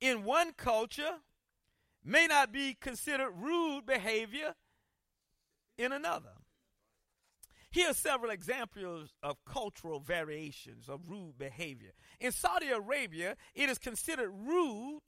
in 0.00 0.24
one 0.24 0.52
culture 0.52 1.20
may 2.04 2.26
not 2.26 2.52
be 2.52 2.74
considered 2.74 3.32
rude 3.36 3.86
behavior 3.86 4.54
in 5.78 5.92
another. 5.92 6.39
Here 7.72 7.90
are 7.90 7.94
several 7.94 8.32
examples 8.32 9.14
of 9.22 9.36
cultural 9.44 10.00
variations 10.00 10.88
of 10.88 11.08
rude 11.08 11.38
behavior. 11.38 11.92
In 12.18 12.32
Saudi 12.32 12.68
Arabia, 12.68 13.36
it 13.54 13.68
is 13.68 13.78
considered 13.78 14.30
rude 14.30 15.02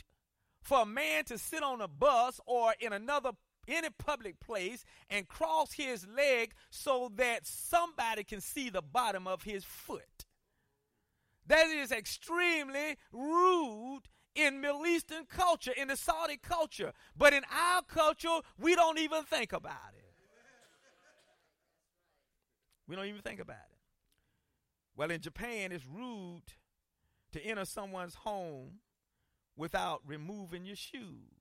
for 0.63 0.83
a 0.83 0.87
man 0.87 1.25
to 1.25 1.39
sit 1.39 1.65
on 1.65 1.81
a 1.81 1.89
bus 1.89 2.41
or 2.47 2.75
in 2.79 2.93
another 2.93 3.31
any 3.67 3.89
public 3.91 4.39
place 4.41 4.85
and 5.11 5.29
cross 5.29 5.73
his 5.73 6.07
leg 6.07 6.53
so 6.71 7.11
that 7.17 7.47
somebody 7.47 8.25
can 8.25 8.41
see 8.41 8.71
the 8.71 8.83
bottom 8.83 9.27
of 9.27 9.43
his 9.43 9.65
foot. 9.65 10.25
That 11.47 11.67
is 11.67 11.91
extremely 11.91 12.97
rude 13.13 14.03
in 14.35 14.61
Middle 14.61 14.87
Eastern 14.87 15.27
culture, 15.27 15.73
in 15.77 15.89
the 15.89 15.97
Saudi 15.97 16.37
culture. 16.37 16.93
But 17.17 17.33
in 17.33 17.43
our 17.53 17.83
culture, 17.83 18.41
we 18.59 18.75
don't 18.75 18.99
even 18.99 19.25
think 19.25 19.53
about 19.53 19.95
it. 19.97 20.02
We 22.93 22.97
don't 22.97 23.07
even 23.07 23.23
think 23.23 23.41
about 23.41 23.57
it. 23.57 23.79
Well, 24.99 25.11
in 25.11 25.23
Japan, 25.23 25.73
it's 25.73 25.87
rude 25.87 26.43
to 27.33 27.43
enter 27.43 27.65
someone's 27.65 28.17
home 28.17 28.81
without 29.57 30.03
removing 30.07 30.67
your 30.67 30.77
shoes. 30.77 31.33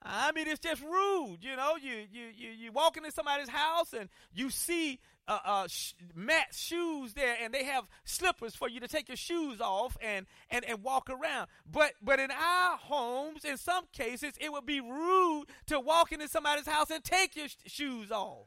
I 0.00 0.30
mean, 0.30 0.46
it's 0.46 0.60
just 0.60 0.82
rude. 0.82 1.38
You 1.40 1.56
know, 1.56 1.74
you 1.82 2.06
you 2.12 2.26
you 2.32 2.50
you 2.50 2.70
walk 2.70 2.96
into 2.96 3.10
somebody's 3.10 3.48
house 3.48 3.92
and 3.92 4.08
you 4.32 4.50
see 4.50 5.00
uh, 5.26 5.40
uh, 5.44 5.66
sh- 5.66 5.94
mat 6.14 6.54
shoes 6.54 7.14
there, 7.14 7.36
and 7.42 7.52
they 7.52 7.64
have 7.64 7.88
slippers 8.04 8.54
for 8.54 8.68
you 8.68 8.78
to 8.78 8.86
take 8.86 9.08
your 9.08 9.16
shoes 9.16 9.60
off 9.60 9.96
and 10.00 10.26
and 10.48 10.64
and 10.64 10.84
walk 10.84 11.10
around. 11.10 11.48
But 11.68 11.94
but 12.00 12.20
in 12.20 12.30
our 12.30 12.76
homes, 12.76 13.44
in 13.44 13.56
some 13.56 13.86
cases, 13.92 14.34
it 14.40 14.52
would 14.52 14.64
be 14.64 14.80
rude 14.80 15.46
to 15.66 15.80
walk 15.80 16.12
into 16.12 16.28
somebody's 16.28 16.68
house 16.68 16.88
and 16.88 17.02
take 17.02 17.34
your 17.34 17.48
sh- 17.48 17.56
shoes 17.66 18.12
off. 18.12 18.46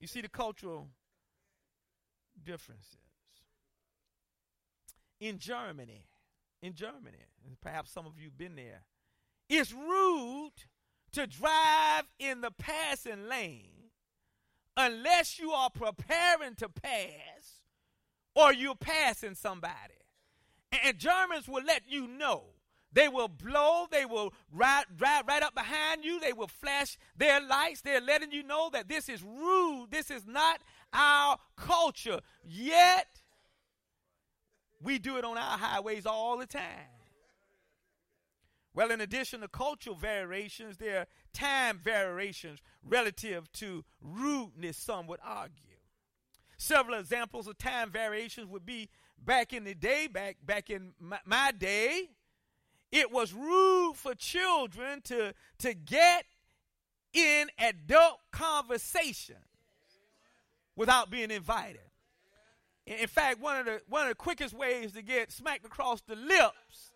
You 0.00 0.06
see 0.06 0.20
the 0.20 0.28
cultural 0.28 0.88
differences. 2.44 2.96
In 5.20 5.38
Germany, 5.38 6.06
in 6.62 6.74
Germany, 6.74 7.18
perhaps 7.60 7.90
some 7.90 8.06
of 8.06 8.18
you 8.18 8.26
have 8.26 8.38
been 8.38 8.54
there, 8.54 8.82
it's 9.48 9.72
rude 9.72 10.52
to 11.12 11.26
drive 11.26 12.04
in 12.18 12.40
the 12.40 12.50
passing 12.50 13.28
lane 13.28 13.90
unless 14.76 15.38
you 15.38 15.50
are 15.50 15.70
preparing 15.70 16.54
to 16.56 16.68
pass 16.68 17.64
or 18.34 18.52
you're 18.52 18.76
passing 18.76 19.34
somebody. 19.34 19.94
And 20.84 20.98
Germans 20.98 21.48
will 21.48 21.64
let 21.64 21.82
you 21.88 22.06
know 22.06 22.44
they 22.92 23.08
will 23.08 23.28
blow, 23.28 23.86
they 23.90 24.06
will 24.06 24.32
ride, 24.52 24.84
drive 24.96 25.26
right 25.26 25.42
up 25.42 25.54
behind 25.54 26.04
you, 26.04 26.20
they 26.20 26.32
will 26.32 26.48
flash 26.48 26.96
their 27.16 27.40
lights. 27.40 27.82
They're 27.82 28.00
letting 28.00 28.32
you 28.32 28.42
know 28.42 28.70
that 28.72 28.88
this 28.88 29.08
is 29.08 29.22
rude, 29.22 29.67
this 29.90 30.10
is 30.10 30.26
not 30.26 30.60
our 30.92 31.38
culture. 31.56 32.20
Yet, 32.44 33.06
we 34.80 34.98
do 34.98 35.16
it 35.16 35.24
on 35.24 35.36
our 35.36 35.58
highways 35.58 36.06
all 36.06 36.38
the 36.38 36.46
time. 36.46 36.62
Well, 38.74 38.90
in 38.90 39.00
addition 39.00 39.40
to 39.40 39.48
cultural 39.48 39.96
variations, 39.96 40.76
there 40.76 41.00
are 41.00 41.06
time 41.32 41.80
variations 41.82 42.60
relative 42.84 43.50
to 43.54 43.84
rudeness, 44.00 44.76
some 44.76 45.06
would 45.08 45.20
argue. 45.24 45.54
Several 46.58 46.98
examples 46.98 47.48
of 47.48 47.58
time 47.58 47.90
variations 47.90 48.46
would 48.46 48.64
be 48.64 48.88
back 49.24 49.52
in 49.52 49.64
the 49.64 49.74
day, 49.74 50.06
back, 50.06 50.36
back 50.44 50.70
in 50.70 50.92
my, 51.00 51.18
my 51.24 51.52
day, 51.52 52.10
it 52.92 53.10
was 53.10 53.32
rude 53.32 53.94
for 53.96 54.14
children 54.14 55.00
to, 55.02 55.34
to 55.58 55.74
get 55.74 56.24
in 57.12 57.48
adult 57.58 58.20
conversation 58.30 59.36
without 60.78 61.10
being 61.10 61.30
invited. 61.30 61.80
In 62.86 63.08
fact, 63.08 63.40
one 63.40 63.56
of 63.58 63.66
the 63.66 63.82
one 63.88 64.02
of 64.02 64.08
the 64.08 64.14
quickest 64.14 64.54
ways 64.54 64.92
to 64.92 65.02
get 65.02 65.30
smacked 65.30 65.66
across 65.66 66.00
the 66.00 66.16
lips 66.16 66.92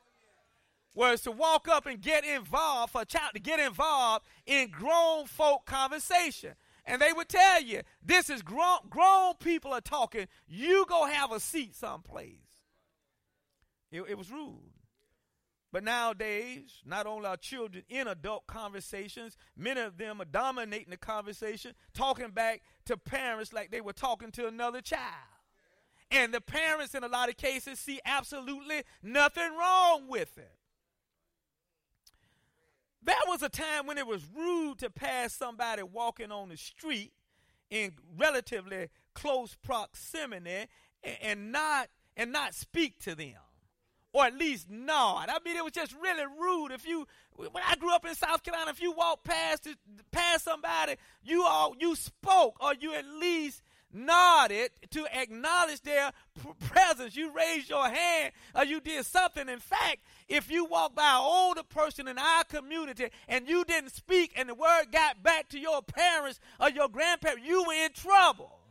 was 0.94 1.20
to 1.22 1.30
walk 1.30 1.68
up 1.68 1.84
and 1.84 2.00
get 2.00 2.24
involved 2.24 2.92
for 2.92 3.02
a 3.02 3.04
child 3.04 3.32
to 3.34 3.40
get 3.40 3.60
involved 3.60 4.24
in 4.46 4.70
grown 4.70 5.26
folk 5.26 5.66
conversation. 5.66 6.54
And 6.86 7.00
they 7.00 7.12
would 7.12 7.28
tell 7.28 7.62
you, 7.62 7.82
this 8.02 8.30
is 8.30 8.40
grown 8.40 8.78
grown 8.88 9.34
people 9.34 9.72
are 9.72 9.82
talking. 9.82 10.28
You 10.46 10.86
go 10.88 11.04
have 11.06 11.32
a 11.32 11.40
seat 11.40 11.74
someplace. 11.74 12.38
It, 13.90 14.02
it 14.08 14.16
was 14.16 14.30
rude. 14.30 14.71
But 15.72 15.84
nowadays, 15.84 16.82
not 16.84 17.06
only 17.06 17.26
are 17.26 17.36
children 17.38 17.84
in 17.88 18.06
adult 18.06 18.46
conversations, 18.46 19.38
many 19.56 19.80
of 19.80 19.96
them 19.96 20.20
are 20.20 20.26
dominating 20.26 20.90
the 20.90 20.98
conversation, 20.98 21.72
talking 21.94 22.30
back 22.30 22.60
to 22.84 22.98
parents 22.98 23.54
like 23.54 23.70
they 23.70 23.80
were 23.80 23.94
talking 23.94 24.30
to 24.32 24.46
another 24.46 24.82
child. 24.82 25.00
And 26.10 26.34
the 26.34 26.42
parents, 26.42 26.94
in 26.94 27.04
a 27.04 27.08
lot 27.08 27.30
of 27.30 27.38
cases, 27.38 27.78
see 27.78 28.00
absolutely 28.04 28.82
nothing 29.02 29.50
wrong 29.58 30.08
with 30.08 30.36
it. 30.36 30.58
There 33.02 33.16
was 33.26 33.42
a 33.42 33.48
time 33.48 33.86
when 33.86 33.96
it 33.96 34.06
was 34.06 34.22
rude 34.36 34.78
to 34.80 34.90
pass 34.90 35.32
somebody 35.32 35.82
walking 35.82 36.30
on 36.30 36.50
the 36.50 36.58
street 36.58 37.14
in 37.70 37.92
relatively 38.18 38.90
close 39.14 39.56
proximity 39.62 40.66
and, 41.02 41.16
and 41.22 41.52
not 41.52 41.88
and 42.14 42.30
not 42.30 42.54
speak 42.54 43.00
to 43.00 43.14
them 43.14 43.38
or 44.12 44.24
at 44.24 44.36
least 44.36 44.68
nod. 44.70 45.28
I 45.28 45.38
mean, 45.44 45.56
it 45.56 45.64
was 45.64 45.72
just 45.72 45.94
really 46.02 46.24
rude. 46.38 46.72
If 46.72 46.86
you, 46.86 47.06
when 47.36 47.62
I 47.66 47.76
grew 47.76 47.94
up 47.94 48.06
in 48.06 48.14
South 48.14 48.42
Carolina, 48.42 48.70
if 48.70 48.82
you 48.82 48.92
walked 48.92 49.24
past 49.24 49.68
past 50.10 50.44
somebody, 50.44 50.96
you 51.22 51.44
all 51.44 51.74
you 51.78 51.94
spoke 51.96 52.62
or 52.62 52.74
you 52.78 52.94
at 52.94 53.06
least 53.06 53.62
nodded 53.94 54.70
to 54.90 55.06
acknowledge 55.14 55.82
their 55.82 56.12
presence. 56.60 57.16
You 57.16 57.32
raised 57.32 57.68
your 57.68 57.88
hand 57.88 58.32
or 58.54 58.64
you 58.64 58.80
did 58.80 59.04
something. 59.04 59.48
In 59.48 59.58
fact, 59.58 59.98
if 60.28 60.50
you 60.50 60.64
walked 60.64 60.96
by 60.96 61.02
an 61.02 61.20
older 61.20 61.62
person 61.62 62.08
in 62.08 62.18
our 62.18 62.44
community 62.44 63.08
and 63.28 63.48
you 63.48 63.64
didn't 63.64 63.92
speak 63.92 64.32
and 64.36 64.48
the 64.48 64.54
word 64.54 64.86
got 64.90 65.22
back 65.22 65.48
to 65.50 65.58
your 65.58 65.82
parents 65.82 66.40
or 66.58 66.70
your 66.70 66.88
grandparents, 66.88 67.46
you 67.46 67.64
were 67.64 67.74
in 67.74 67.92
trouble. 67.92 68.61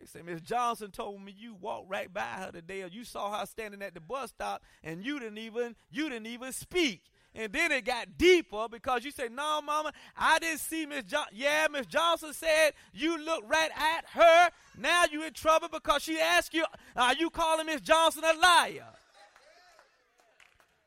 They 0.00 0.06
say, 0.06 0.22
Miss 0.22 0.40
Johnson 0.40 0.90
told 0.90 1.20
me 1.20 1.34
you 1.38 1.54
walked 1.60 1.90
right 1.90 2.12
by 2.12 2.22
her 2.22 2.50
today, 2.52 2.82
or 2.82 2.86
you 2.86 3.04
saw 3.04 3.38
her 3.38 3.46
standing 3.46 3.82
at 3.82 3.92
the 3.92 4.00
bus 4.00 4.30
stop, 4.30 4.62
and 4.82 5.04
you 5.04 5.20
didn't 5.20 5.38
even 5.38 5.76
you 5.90 6.08
didn't 6.08 6.26
even 6.26 6.52
speak. 6.52 7.02
And 7.34 7.52
then 7.52 7.70
it 7.70 7.84
got 7.84 8.18
deeper 8.18 8.66
because 8.68 9.04
you 9.04 9.10
said, 9.10 9.30
No, 9.30 9.60
mama, 9.60 9.92
I 10.16 10.38
didn't 10.38 10.60
see 10.60 10.86
Miss 10.86 11.04
Johnson. 11.04 11.34
Yeah, 11.36 11.68
Miss 11.70 11.86
Johnson 11.86 12.32
said 12.32 12.72
you 12.92 13.22
looked 13.22 13.48
right 13.48 13.70
at 13.76 14.04
her. 14.12 14.50
Now 14.78 15.04
you 15.10 15.22
in 15.24 15.32
trouble 15.32 15.68
because 15.70 16.02
she 16.02 16.18
asked 16.18 16.54
you, 16.54 16.64
Are 16.96 17.14
you 17.14 17.30
calling 17.30 17.66
Miss 17.66 17.82
Johnson 17.82 18.24
a 18.24 18.36
liar? 18.38 18.86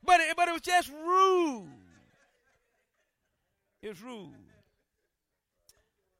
But 0.03 0.19
it, 0.19 0.35
but 0.35 0.49
it 0.49 0.51
was 0.51 0.61
just 0.61 0.91
rude. 0.91 1.69
It's 3.81 4.01
rude. 4.01 4.33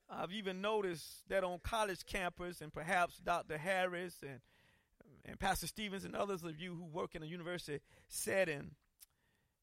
I've 0.10 0.32
even 0.32 0.62
noticed 0.62 1.28
that 1.30 1.44
on 1.44 1.60
college 1.64 2.06
campus, 2.06 2.62
and 2.62 2.74
perhaps 2.74 3.18
Dr. 3.18 3.58
Harris 3.58 4.16
and 4.22 4.40
and 5.26 5.40
Pastor 5.40 5.68
Stevens 5.68 6.04
and 6.04 6.16
others 6.16 6.44
of 6.44 6.60
you 6.60 6.76
who 6.76 6.84
work 6.84 7.16
in 7.16 7.24
a 7.24 7.26
university 7.26 7.80
setting 8.10 8.72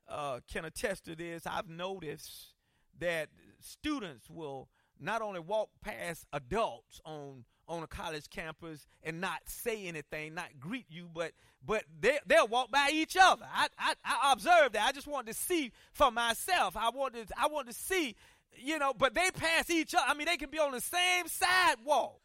uh, 0.09 0.41
can 0.51 0.65
attest 0.65 1.05
to 1.05 1.15
this. 1.15 1.47
I've 1.47 1.69
noticed 1.69 2.55
that 2.99 3.29
students 3.61 4.29
will 4.31 4.69
not 4.99 5.23
only 5.23 5.41
walk 5.41 5.71
past 5.83 6.27
adults 6.33 7.01
on 7.05 7.45
on 7.69 7.85
a 7.85 7.87
college 7.87 8.29
campus 8.29 8.85
and 9.05 9.21
not 9.21 9.39
say 9.47 9.87
anything, 9.87 10.35
not 10.35 10.49
greet 10.59 10.87
you, 10.89 11.09
but 11.15 11.33
but 11.65 11.85
they 12.01 12.19
they'll 12.27 12.49
walk 12.49 12.71
by 12.71 12.91
each 12.93 13.17
other. 13.21 13.47
I, 13.53 13.69
I 13.79 13.95
I 14.05 14.33
observed 14.33 14.75
that. 14.75 14.89
I 14.89 14.93
just 14.93 15.07
wanted 15.07 15.33
to 15.33 15.39
see 15.39 15.71
for 15.93 16.11
myself. 16.11 16.77
I 16.77 16.91
wanted 16.91 17.31
I 17.39 17.47
wanted 17.47 17.73
to 17.73 17.79
see, 17.79 18.17
you 18.57 18.79
know, 18.79 18.93
but 18.97 19.15
they 19.15 19.31
pass 19.31 19.71
each 19.71 19.95
other. 19.95 20.05
I 20.09 20.15
mean, 20.15 20.27
they 20.27 20.37
can 20.37 20.51
be 20.51 20.59
on 20.59 20.73
the 20.73 20.81
same 20.81 21.27
sidewalk. 21.29 22.21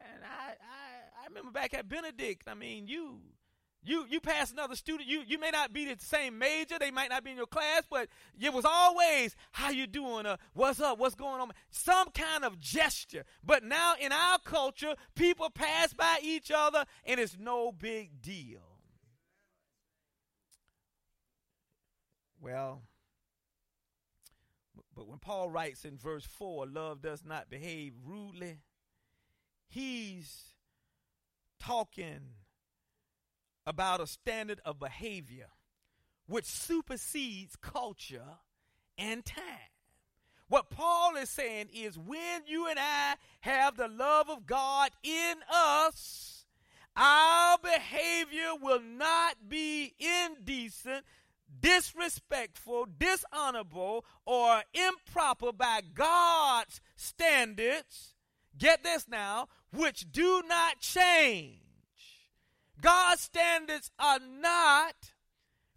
And 0.00 0.24
I 0.24 0.50
I, 0.50 1.22
I 1.22 1.28
remember 1.28 1.50
back 1.50 1.74
at 1.74 1.88
Benedict. 1.88 2.48
I 2.48 2.54
mean, 2.54 2.86
you 2.86 3.20
you 3.82 4.06
you 4.08 4.20
pass 4.20 4.50
another 4.50 4.76
student, 4.76 5.08
you 5.08 5.22
you 5.26 5.38
may 5.38 5.50
not 5.50 5.72
be 5.72 5.84
the 5.84 5.96
same 6.02 6.38
major, 6.38 6.78
they 6.78 6.90
might 6.90 7.10
not 7.10 7.22
be 7.22 7.30
in 7.30 7.36
your 7.36 7.46
class, 7.46 7.82
but 7.90 8.08
it 8.40 8.52
was 8.52 8.64
always 8.64 9.36
how 9.52 9.70
you 9.70 9.86
doing, 9.86 10.26
uh, 10.26 10.36
what's 10.54 10.80
up, 10.80 10.98
what's 10.98 11.14
going 11.14 11.40
on, 11.40 11.50
some 11.70 12.08
kind 12.10 12.44
of 12.44 12.58
gesture. 12.58 13.24
But 13.44 13.62
now 13.62 13.94
in 14.00 14.10
our 14.10 14.38
culture, 14.38 14.94
people 15.14 15.50
pass 15.50 15.92
by 15.92 16.18
each 16.22 16.50
other 16.54 16.84
and 17.04 17.20
it's 17.20 17.36
no 17.38 17.72
big 17.72 18.22
deal. 18.22 18.60
Well, 22.40 22.82
but 24.94 25.08
when 25.08 25.18
Paul 25.18 25.50
writes 25.50 25.84
in 25.84 25.98
verse 25.98 26.24
4, 26.24 26.66
love 26.66 27.02
does 27.02 27.24
not 27.24 27.50
behave 27.50 27.94
rudely, 28.04 28.58
he's 29.68 30.54
talking 31.58 32.20
about 33.66 34.00
a 34.00 34.06
standard 34.06 34.60
of 34.64 34.78
behavior 34.78 35.48
which 36.26 36.44
supersedes 36.44 37.56
culture 37.56 38.38
and 38.96 39.24
time. 39.24 39.70
What 40.48 40.70
Paul 40.70 41.16
is 41.16 41.30
saying 41.30 41.68
is 41.74 41.98
when 41.98 42.42
you 42.46 42.68
and 42.68 42.78
I 42.78 43.14
have 43.40 43.76
the 43.76 43.88
love 43.88 44.28
of 44.28 44.46
God 44.46 44.90
in 45.02 45.34
us, 45.52 46.44
our 46.96 47.58
behavior 47.58 48.52
will 48.60 48.80
not 48.80 49.48
be 49.48 49.94
indecent, 49.98 51.04
disrespectful, 51.60 52.86
dishonorable, 52.98 54.04
or 54.26 54.62
improper 54.72 55.52
by 55.52 55.82
God's 55.94 56.80
standards. 56.96 58.14
Get 58.56 58.84
this 58.84 59.08
now, 59.08 59.48
which 59.72 60.10
do 60.12 60.42
not 60.48 60.80
change. 60.80 61.60
God's 62.80 63.22
standards 63.22 63.90
are 63.98 64.20
not 64.20 64.94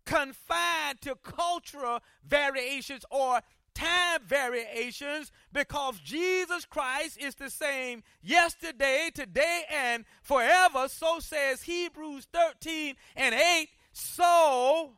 confined 0.06 1.02
to 1.02 1.16
cultural 1.16 2.00
variations 2.26 3.04
or 3.12 3.42
time 3.74 4.22
variations 4.26 5.32
because 5.54 6.00
Jesus 6.00 6.66
Christ 6.66 7.18
is 7.20 7.36
the 7.36 7.50
same 7.50 8.04
yesterday, 8.22 9.12
today, 9.14 9.64
and 9.72 10.06
forever. 10.24 10.88
So 10.88 11.20
says 11.20 11.62
Hebrews 11.62 12.28
13 12.34 12.96
and 13.16 13.36
8. 13.36 13.70
So 13.92 14.94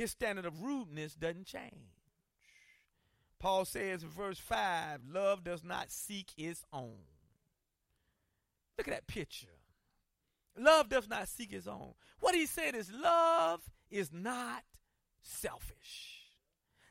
his 0.00 0.12
standard 0.12 0.46
of 0.46 0.62
rudeness 0.62 1.14
doesn't 1.14 1.44
change. 1.44 1.92
Paul 3.38 3.66
says 3.66 4.02
in 4.02 4.08
verse 4.08 4.38
5 4.38 5.00
love 5.12 5.44
does 5.44 5.62
not 5.62 5.90
seek 5.90 6.32
its 6.38 6.64
own. 6.72 7.02
Look 8.78 8.88
at 8.88 8.94
that 8.94 9.06
picture. 9.06 9.58
Love 10.56 10.88
does 10.88 11.06
not 11.06 11.28
seek 11.28 11.52
its 11.52 11.66
own. 11.66 11.92
What 12.18 12.34
he 12.34 12.46
said 12.46 12.74
is 12.74 12.90
love 12.90 13.60
is 13.90 14.10
not 14.10 14.62
selfish, 15.20 16.22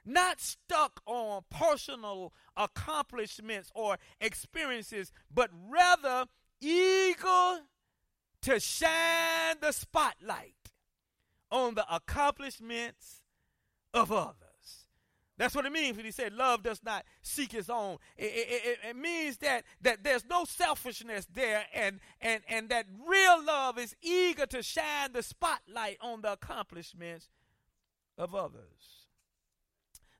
not 0.05 0.39
stuck 0.39 1.01
on 1.07 1.41
personal 1.49 2.31
accomplishments 2.55 3.71
or 3.73 3.97
experiences, 4.21 5.11
but 5.33 5.49
rather 5.67 6.25
eager 6.61 7.61
to 8.43 8.59
shine 8.59 9.55
the 9.61 9.71
spotlight 9.71 10.53
on 11.51 11.75
the 11.75 11.85
accomplishments 11.93 13.21
of 13.93 14.11
others. 14.11 14.35
That's 15.39 15.55
what 15.55 15.65
it 15.65 15.71
means 15.71 15.95
when 15.95 16.05
he 16.05 16.11
said 16.11 16.33
love 16.33 16.63
does 16.63 16.83
not 16.83 17.05
seek 17.21 17.53
its 17.53 17.69
own. 17.69 17.97
It, 18.17 18.25
it, 18.25 18.61
it, 18.65 18.79
it, 18.89 18.95
means 18.97 19.37
that, 19.37 19.63
that 19.81 20.03
there's 20.03 20.25
no 20.25 20.43
selfishness 20.43 21.27
there 21.33 21.63
and, 21.73 22.01
and, 22.19 22.41
and 22.49 22.67
that 22.69 22.87
real 23.07 23.43
love 23.45 23.79
is 23.79 23.95
eager 24.01 24.45
to 24.47 24.61
shine 24.61 25.13
the 25.13 25.23
spotlight 25.23 25.97
on 26.01 26.21
the 26.21 26.33
accomplishments 26.33 27.29
of 28.17 28.35
others. 28.35 29.07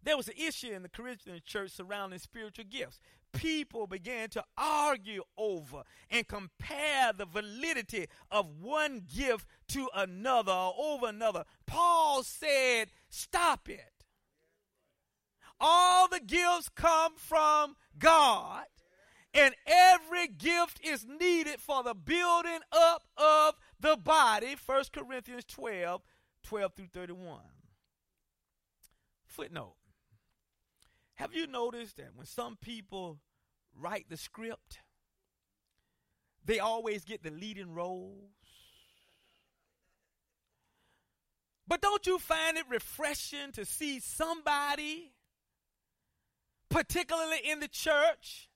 There 0.01 0.15
was 0.15 0.29
an 0.29 0.35
issue 0.37 0.71
in 0.71 0.83
the 0.83 0.89
Corinthian 0.89 1.41
church 1.45 1.71
surrounding 1.71 2.19
spiritual 2.19 2.65
gifts. 2.69 2.99
People 3.33 3.87
began 3.87 4.29
to 4.29 4.43
argue 4.57 5.23
over 5.37 5.83
and 6.09 6.27
compare 6.27 7.13
the 7.13 7.25
validity 7.25 8.07
of 8.31 8.49
one 8.59 9.03
gift 9.13 9.45
to 9.69 9.87
another 9.95 10.51
or 10.51 10.73
over 10.77 11.07
another. 11.07 11.45
Paul 11.65 12.23
said, 12.23 12.89
Stop 13.09 13.69
it. 13.69 14.05
All 15.59 16.07
the 16.07 16.21
gifts 16.21 16.69
come 16.73 17.13
from 17.17 17.75
God, 17.97 18.63
and 19.33 19.53
every 19.67 20.27
gift 20.27 20.79
is 20.83 21.05
needed 21.05 21.59
for 21.59 21.83
the 21.83 21.93
building 21.93 22.59
up 22.71 23.03
of 23.17 23.55
the 23.79 23.97
body. 23.97 24.55
1 24.65 24.83
Corinthians 24.93 25.43
12 25.45 26.01
12 26.43 26.73
through 26.73 26.87
31. 26.93 27.41
Footnote 29.25 29.75
Have 31.19 31.35
you 31.35 31.47
noticed 31.47 31.97
that 31.97 32.15
when 32.15 32.25
some 32.25 32.55
people 32.55 33.19
write 33.77 34.05
the 34.09 34.15
script, 34.15 34.79
they 36.45 36.59
always 36.59 37.03
get 37.03 37.23
the 37.23 37.29
leading 37.29 37.73
roles? 37.73 38.31
But 41.67 41.81
don't 41.81 42.07
you 42.07 42.19
find 42.19 42.57
it 42.57 42.63
refreshing 42.69 43.51
to 43.51 43.65
see 43.65 43.99
somebody 43.99 45.11
particularly 46.69 47.39
in 47.43 47.59
the 47.59 47.67
church, 47.67 48.47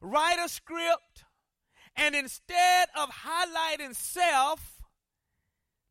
write 0.00 0.44
a 0.44 0.48
script, 0.48 1.26
and 1.94 2.16
instead 2.16 2.88
of 2.98 3.08
highlighting 3.08 3.94
self, 3.94 4.82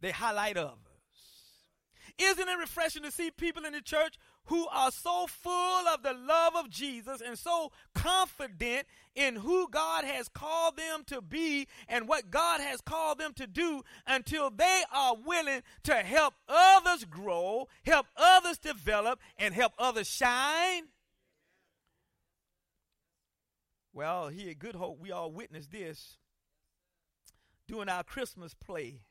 they 0.01 0.11
highlight 0.11 0.57
others. 0.57 0.75
Isn't 2.17 2.49
it 2.49 2.59
refreshing 2.59 3.03
to 3.03 3.11
see 3.11 3.31
people 3.31 3.63
in 3.63 3.71
the 3.71 3.81
church 3.81 4.17
who 4.47 4.67
are 4.67 4.91
so 4.91 5.27
full 5.27 5.87
of 5.87 6.03
the 6.03 6.13
love 6.13 6.55
of 6.55 6.69
Jesus 6.69 7.21
and 7.25 7.37
so 7.37 7.71
confident 7.93 8.87
in 9.15 9.35
who 9.35 9.67
God 9.69 10.03
has 10.03 10.29
called 10.29 10.77
them 10.77 11.03
to 11.07 11.21
be 11.21 11.67
and 11.87 12.07
what 12.07 12.31
God 12.31 12.61
has 12.61 12.81
called 12.81 13.19
them 13.19 13.33
to 13.35 13.47
do 13.47 13.83
until 14.05 14.49
they 14.49 14.83
are 14.93 15.15
willing 15.15 15.61
to 15.83 15.95
help 15.95 16.33
others 16.47 17.05
grow, 17.05 17.67
help 17.83 18.07
others 18.15 18.57
develop, 18.57 19.19
and 19.37 19.53
help 19.53 19.73
others 19.77 20.07
shine? 20.07 20.83
Well, 23.93 24.27
here 24.29 24.51
at 24.51 24.59
Good 24.59 24.75
Hope, 24.75 24.99
we 24.99 25.11
all 25.11 25.31
witnessed 25.31 25.71
this 25.71 26.17
during 27.67 27.89
our 27.89 28.03
Christmas 28.03 28.53
play. 28.53 29.01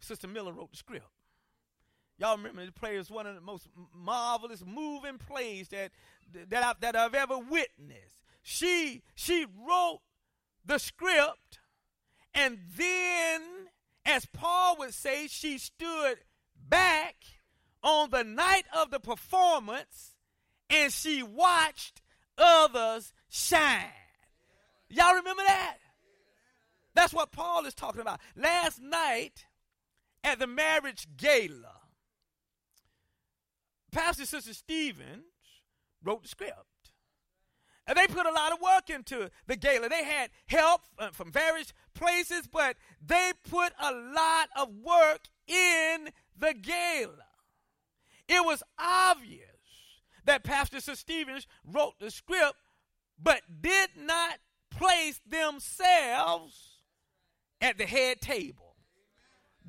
Sister 0.00 0.26
Miller 0.26 0.52
wrote 0.52 0.70
the 0.70 0.78
script. 0.78 1.06
Y'all 2.20 2.36
remember 2.36 2.66
the 2.66 2.70
play 2.70 2.96
is 2.96 3.10
one 3.10 3.26
of 3.26 3.34
the 3.34 3.40
most 3.40 3.66
marvelous 3.94 4.62
moving 4.64 5.16
plays 5.16 5.68
that 5.68 5.90
that 6.50 6.62
I've, 6.62 6.80
that 6.80 6.94
I've 6.94 7.14
ever 7.14 7.38
witnessed. 7.38 8.20
She 8.42 9.02
she 9.14 9.46
wrote 9.66 10.00
the 10.62 10.78
script, 10.78 11.60
and 12.34 12.58
then, 12.76 13.40
as 14.04 14.26
Paul 14.26 14.76
would 14.80 14.92
say, 14.92 15.28
she 15.28 15.56
stood 15.56 16.18
back 16.54 17.16
on 17.82 18.10
the 18.10 18.22
night 18.22 18.66
of 18.76 18.90
the 18.90 19.00
performance, 19.00 20.14
and 20.68 20.92
she 20.92 21.22
watched 21.22 22.02
others 22.36 23.14
shine. 23.30 23.86
Y'all 24.90 25.14
remember 25.14 25.42
that? 25.46 25.78
That's 26.94 27.14
what 27.14 27.32
Paul 27.32 27.64
is 27.64 27.74
talking 27.74 28.02
about. 28.02 28.20
Last 28.36 28.78
night 28.82 29.46
at 30.22 30.38
the 30.38 30.46
marriage 30.46 31.06
gala, 31.16 31.79
Pastor 33.90 34.26
Sister 34.26 34.54
Stevens 34.54 35.24
wrote 36.04 36.22
the 36.22 36.28
script. 36.28 36.54
And 37.86 37.98
they 37.98 38.06
put 38.06 38.26
a 38.26 38.32
lot 38.32 38.52
of 38.52 38.60
work 38.60 38.88
into 38.88 39.30
the 39.46 39.56
gala. 39.56 39.88
They 39.88 40.04
had 40.04 40.30
help 40.46 40.82
uh, 40.98 41.10
from 41.10 41.32
various 41.32 41.72
places, 41.94 42.46
but 42.46 42.76
they 43.04 43.32
put 43.48 43.72
a 43.80 43.92
lot 43.92 44.48
of 44.56 44.68
work 44.74 45.22
in 45.48 46.10
the 46.38 46.54
gala. 46.54 47.24
It 48.28 48.44
was 48.44 48.62
obvious 48.78 49.44
that 50.24 50.44
Pastor 50.44 50.76
Sister 50.76 50.94
Stevens 50.94 51.48
wrote 51.64 51.94
the 51.98 52.12
script, 52.12 52.54
but 53.20 53.40
did 53.60 53.90
not 53.96 54.38
place 54.70 55.20
themselves 55.26 56.82
at 57.60 57.76
the 57.76 57.86
head 57.86 58.20
table. 58.20 58.69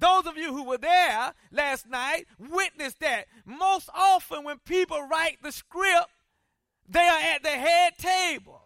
Those 0.01 0.25
of 0.25 0.35
you 0.35 0.51
who 0.51 0.63
were 0.63 0.79
there 0.79 1.31
last 1.51 1.87
night 1.87 2.25
witnessed 2.39 2.99
that 3.01 3.27
most 3.45 3.87
often 3.93 4.43
when 4.43 4.57
people 4.57 4.99
write 5.03 5.37
the 5.43 5.51
script, 5.51 6.09
they 6.89 7.07
are 7.07 7.19
at 7.19 7.43
the 7.43 7.49
head 7.49 7.93
table. 7.99 8.63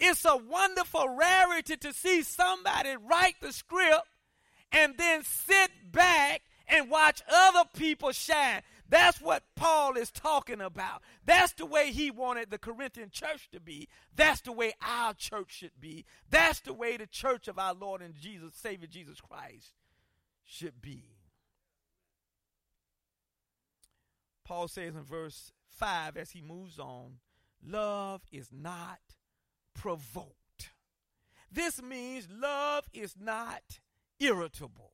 It's 0.00 0.24
a 0.24 0.34
wonderful 0.34 1.10
rarity 1.10 1.76
to 1.76 1.92
see 1.92 2.22
somebody 2.22 2.96
write 2.96 3.34
the 3.42 3.52
script 3.52 4.08
and 4.72 4.96
then 4.96 5.24
sit 5.24 5.70
back 5.92 6.40
and 6.68 6.88
watch 6.88 7.20
other 7.30 7.68
people 7.76 8.12
shine. 8.12 8.62
That's 8.88 9.20
what 9.20 9.42
Paul 9.56 9.98
is 9.98 10.10
talking 10.10 10.62
about. 10.62 11.02
That's 11.26 11.52
the 11.52 11.66
way 11.66 11.92
he 11.92 12.10
wanted 12.10 12.50
the 12.50 12.56
Corinthian 12.56 13.10
church 13.10 13.50
to 13.52 13.60
be. 13.60 13.88
That's 14.16 14.40
the 14.40 14.52
way 14.52 14.72
our 14.80 15.12
church 15.12 15.52
should 15.52 15.78
be. 15.78 16.06
That's 16.30 16.60
the 16.60 16.72
way 16.72 16.96
the 16.96 17.06
church 17.06 17.46
of 17.46 17.58
our 17.58 17.74
Lord 17.74 18.00
and 18.00 18.14
Jesus, 18.14 18.54
Savior 18.54 18.88
Jesus 18.90 19.20
Christ 19.20 19.74
should 20.52 20.82
be. 20.82 21.04
Paul 24.44 24.68
says 24.68 24.94
in 24.94 25.02
verse 25.02 25.52
5 25.78 26.16
as 26.18 26.32
he 26.32 26.42
moves 26.42 26.78
on 26.78 27.18
love 27.64 28.20
is 28.30 28.50
not 28.52 28.98
provoked. 29.74 30.72
This 31.50 31.80
means 31.82 32.28
love 32.30 32.84
is 32.92 33.14
not 33.18 33.62
irritable, 34.20 34.92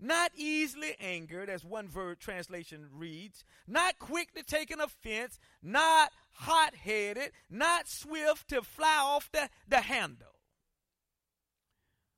not 0.00 0.32
easily 0.34 0.96
angered, 1.00 1.48
as 1.48 1.64
one 1.64 1.88
word 1.94 2.18
translation 2.18 2.88
reads, 2.92 3.44
not 3.68 3.98
quick 3.98 4.34
to 4.34 4.42
take 4.42 4.70
an 4.70 4.80
offense, 4.80 5.38
not 5.62 6.10
hot 6.32 6.74
headed, 6.74 7.30
not 7.48 7.88
swift 7.88 8.48
to 8.48 8.62
fly 8.62 8.98
off 9.00 9.30
the, 9.32 9.48
the 9.68 9.80
handle. 9.80 10.31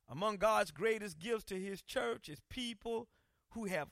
Among 0.07 0.37
God's 0.37 0.71
greatest 0.71 1.19
gifts 1.19 1.45
to 1.45 1.59
his 1.59 1.81
church 1.81 2.29
is 2.29 2.39
people 2.49 3.07
who 3.51 3.65
have 3.65 3.89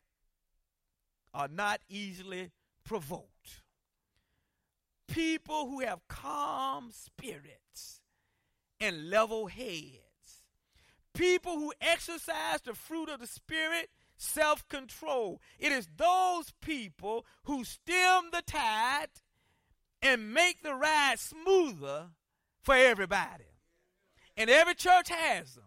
are 1.34 1.47
not 1.47 1.82
easily 1.89 2.52
provoked 2.86 3.63
people 5.13 5.67
who 5.67 5.82
have 5.82 6.08
calm 6.08 6.91
spirits 6.91 8.02
and 8.80 9.10
level 9.10 9.47
heads. 9.47 9.99
People 11.13 11.54
who 11.54 11.73
exercise 11.80 12.62
the 12.65 12.73
fruit 12.73 13.08
of 13.10 13.19
the 13.19 13.28
Spirit, 13.28 13.89
self 14.17 14.67
control. 14.67 15.39
It 15.60 15.71
is 15.71 15.88
those 15.95 16.52
people 16.62 17.26
who 17.43 17.63
stem 17.63 18.30
the 18.32 18.41
tide 18.41 19.10
and 20.02 20.34
make 20.34 20.63
the 20.63 20.73
ride 20.73 21.19
smoother 21.19 22.08
for 22.63 22.76
everybody. 22.76 23.43
And 24.36 24.49
every 24.49 24.73
church 24.73 25.10
has 25.10 25.54
them. 25.54 25.63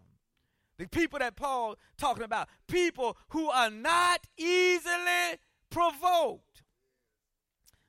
The 0.79 0.87
people 0.87 1.19
that 1.19 1.37
Paul 1.37 1.77
talking 1.97 2.25
about, 2.25 2.49
people 2.69 3.17
who 3.29 3.49
are 3.51 3.71
not 3.71 4.27
easily 4.37 5.39
provoked. 5.71 6.63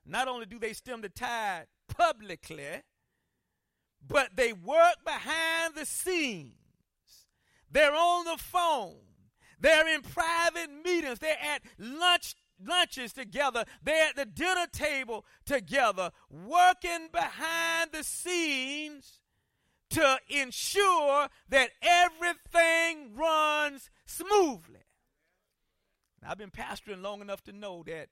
Not 0.06 0.28
only 0.28 0.46
do 0.46 0.58
they 0.58 0.74
stem 0.74 1.02
the 1.02 1.10
tide 1.10 1.66
publicly, 1.90 2.84
but 4.06 4.30
they 4.36 4.54
work 4.54 5.04
behind 5.04 5.76
the 5.76 5.86
scenes. 5.86 6.54
They're 7.70 7.94
on 7.94 8.26
the 8.26 8.38
phone. 8.38 8.96
They're 9.60 9.94
in 9.94 10.02
private 10.02 10.70
meetings. 10.86 11.20
They're 11.20 11.38
at 11.42 11.64
lunch 11.78 12.36
lunches 12.66 13.14
together. 13.14 13.66
They're 13.84 14.10
at 14.10 14.16
the 14.16 14.26
dinner 14.26 14.66
table 14.72 15.26
together, 15.46 16.12
working 16.30 17.10
behind 17.12 17.92
the 17.92 18.04
scenes 18.04 19.20
to 19.92 20.20
ensure 20.30 21.28
that 21.50 21.70
everything 21.82 23.16
runs 23.16 23.90
smoothly. 24.06 24.82
I've 26.26 26.38
been 26.38 26.52
pastoring 26.52 27.02
long 27.02 27.22
enough 27.22 27.44
to 27.44 27.54
know 27.54 27.84
that 27.88 28.10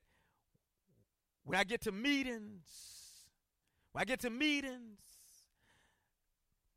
when 1.44 1.58
I 1.58 1.64
get 1.64 1.82
to 1.82 1.92
meetings, 1.92 2.66
when 3.92 4.02
I 4.02 4.04
get 4.04 4.20
to 4.20 4.30
meetings, 4.30 5.00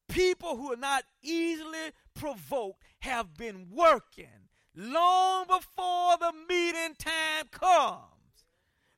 people 0.10 0.58
who 0.58 0.74
are 0.74 0.78
not 0.78 1.04
easily 1.22 1.92
provoked 2.14 2.84
have 3.00 3.36
been 3.36 3.68
working 3.72 4.50
long 4.76 5.46
before 5.48 6.18
the 6.20 6.34
meeting 6.48 6.96
time 6.98 7.46
comes. 7.52 8.19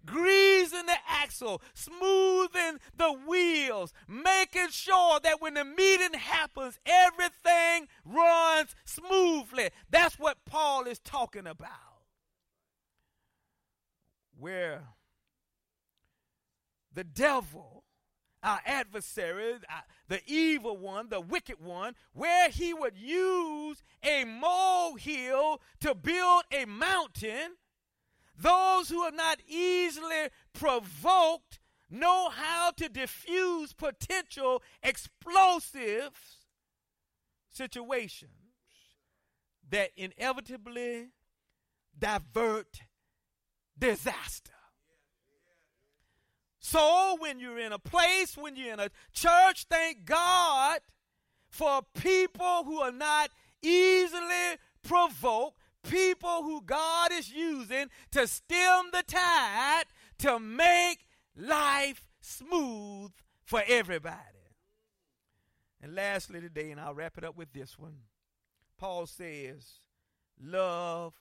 Greasing 0.05 0.87
the 0.87 0.97
axle, 1.07 1.61
smoothing 1.73 2.79
the 2.97 3.13
wheels, 3.27 3.93
making 4.07 4.69
sure 4.69 5.19
that 5.19 5.41
when 5.41 5.53
the 5.53 5.65
meeting 5.65 6.13
happens, 6.13 6.79
everything 6.85 7.87
runs 8.05 8.75
smoothly. 8.85 9.69
That's 9.89 10.17
what 10.17 10.43
Paul 10.45 10.85
is 10.85 10.99
talking 10.99 11.45
about. 11.45 11.69
Where 14.39 14.87
the 16.93 17.03
devil, 17.03 17.83
our 18.43 18.59
adversary, 18.65 19.55
the 20.07 20.21
evil 20.25 20.77
one, 20.77 21.09
the 21.09 21.21
wicked 21.21 21.63
one, 21.63 21.95
where 22.13 22.49
he 22.49 22.73
would 22.73 22.97
use 22.97 23.83
a 24.03 24.23
molehill 24.23 25.61
to 25.81 25.93
build 25.93 26.43
a 26.51 26.65
mountain, 26.65 27.51
those 28.41 28.89
who 28.89 29.01
are 29.01 29.11
not 29.11 29.39
easily 29.47 30.29
provoked 30.53 31.59
know 31.89 32.29
how 32.29 32.71
to 32.77 32.89
diffuse 32.89 33.73
potential 33.73 34.61
explosive 34.81 36.11
situations 37.49 38.31
that 39.69 39.91
inevitably 39.95 41.09
divert 41.97 42.81
disaster. 43.77 44.51
So 46.59 47.17
when 47.19 47.39
you're 47.39 47.59
in 47.59 47.73
a 47.73 47.79
place, 47.79 48.37
when 48.37 48.55
you're 48.55 48.73
in 48.73 48.79
a 48.79 48.89
church, 49.13 49.65
thank 49.69 50.05
God 50.05 50.79
for 51.49 51.81
people 51.95 52.63
who 52.63 52.79
are 52.79 52.91
not 52.91 53.29
easily 53.61 54.57
provoked, 54.83 55.57
people 55.83 56.43
who 56.43 56.61
God 56.61 57.11
is 57.11 57.31
using 57.31 57.89
to 58.11 58.27
stem 58.27 58.89
the 58.91 59.03
tide 59.07 59.85
to 60.19 60.39
make 60.39 61.05
life 61.35 62.05
smooth 62.21 63.11
for 63.43 63.63
everybody. 63.67 64.17
And 65.81 65.95
lastly, 65.95 66.39
today, 66.39 66.71
and 66.71 66.79
I'll 66.79 66.93
wrap 66.93 67.17
it 67.17 67.23
up 67.23 67.35
with 67.35 67.53
this 67.53 67.77
one 67.77 67.97
Paul 68.77 69.05
says, 69.05 69.79
Love 70.43 71.13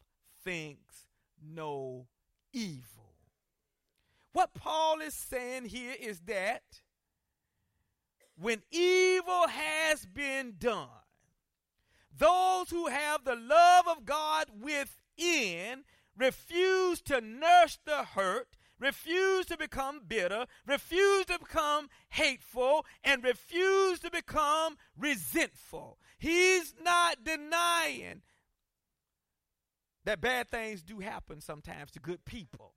thinks 0.42 1.06
no 1.42 2.06
evil. 2.54 3.16
What 4.32 4.54
Paul 4.54 5.00
is 5.00 5.12
saying 5.12 5.66
here 5.66 5.94
is 6.00 6.20
that 6.20 6.62
when 8.40 8.62
evil 8.70 9.48
has 9.48 10.06
been 10.06 10.54
done, 10.58 10.88
those 12.16 12.70
who 12.70 12.88
have 12.88 13.24
the 13.24 13.36
love 13.36 13.86
of 13.88 14.04
God 14.04 14.46
within 14.60 15.84
refuse 16.16 17.00
to 17.02 17.20
nurse 17.20 17.78
the 17.84 18.04
hurt, 18.04 18.56
refuse 18.78 19.46
to 19.46 19.56
become 19.56 20.02
bitter, 20.06 20.46
refuse 20.66 21.26
to 21.26 21.38
become 21.38 21.88
hateful, 22.10 22.84
and 23.04 23.24
refuse 23.24 24.00
to 24.00 24.10
become 24.10 24.76
resentful. 24.98 25.98
He's 26.18 26.74
not 26.82 27.24
denying 27.24 28.22
that 30.04 30.20
bad 30.20 30.48
things 30.48 30.82
do 30.82 31.00
happen 31.00 31.40
sometimes 31.40 31.90
to 31.92 32.00
good 32.00 32.24
people. 32.24 32.74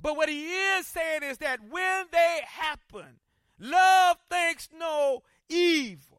But 0.00 0.16
what 0.16 0.28
he 0.28 0.46
is 0.46 0.86
saying 0.86 1.22
is 1.24 1.38
that 1.38 1.58
when 1.68 2.06
they 2.12 2.40
happen, 2.46 3.20
love 3.58 4.16
thinks 4.30 4.68
no 4.72 5.22
evil. 5.48 6.17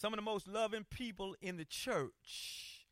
Some 0.00 0.14
of 0.14 0.16
the 0.16 0.22
most 0.22 0.48
loving 0.48 0.86
people 0.88 1.36
in 1.42 1.58
the 1.58 1.66
church 1.66 2.86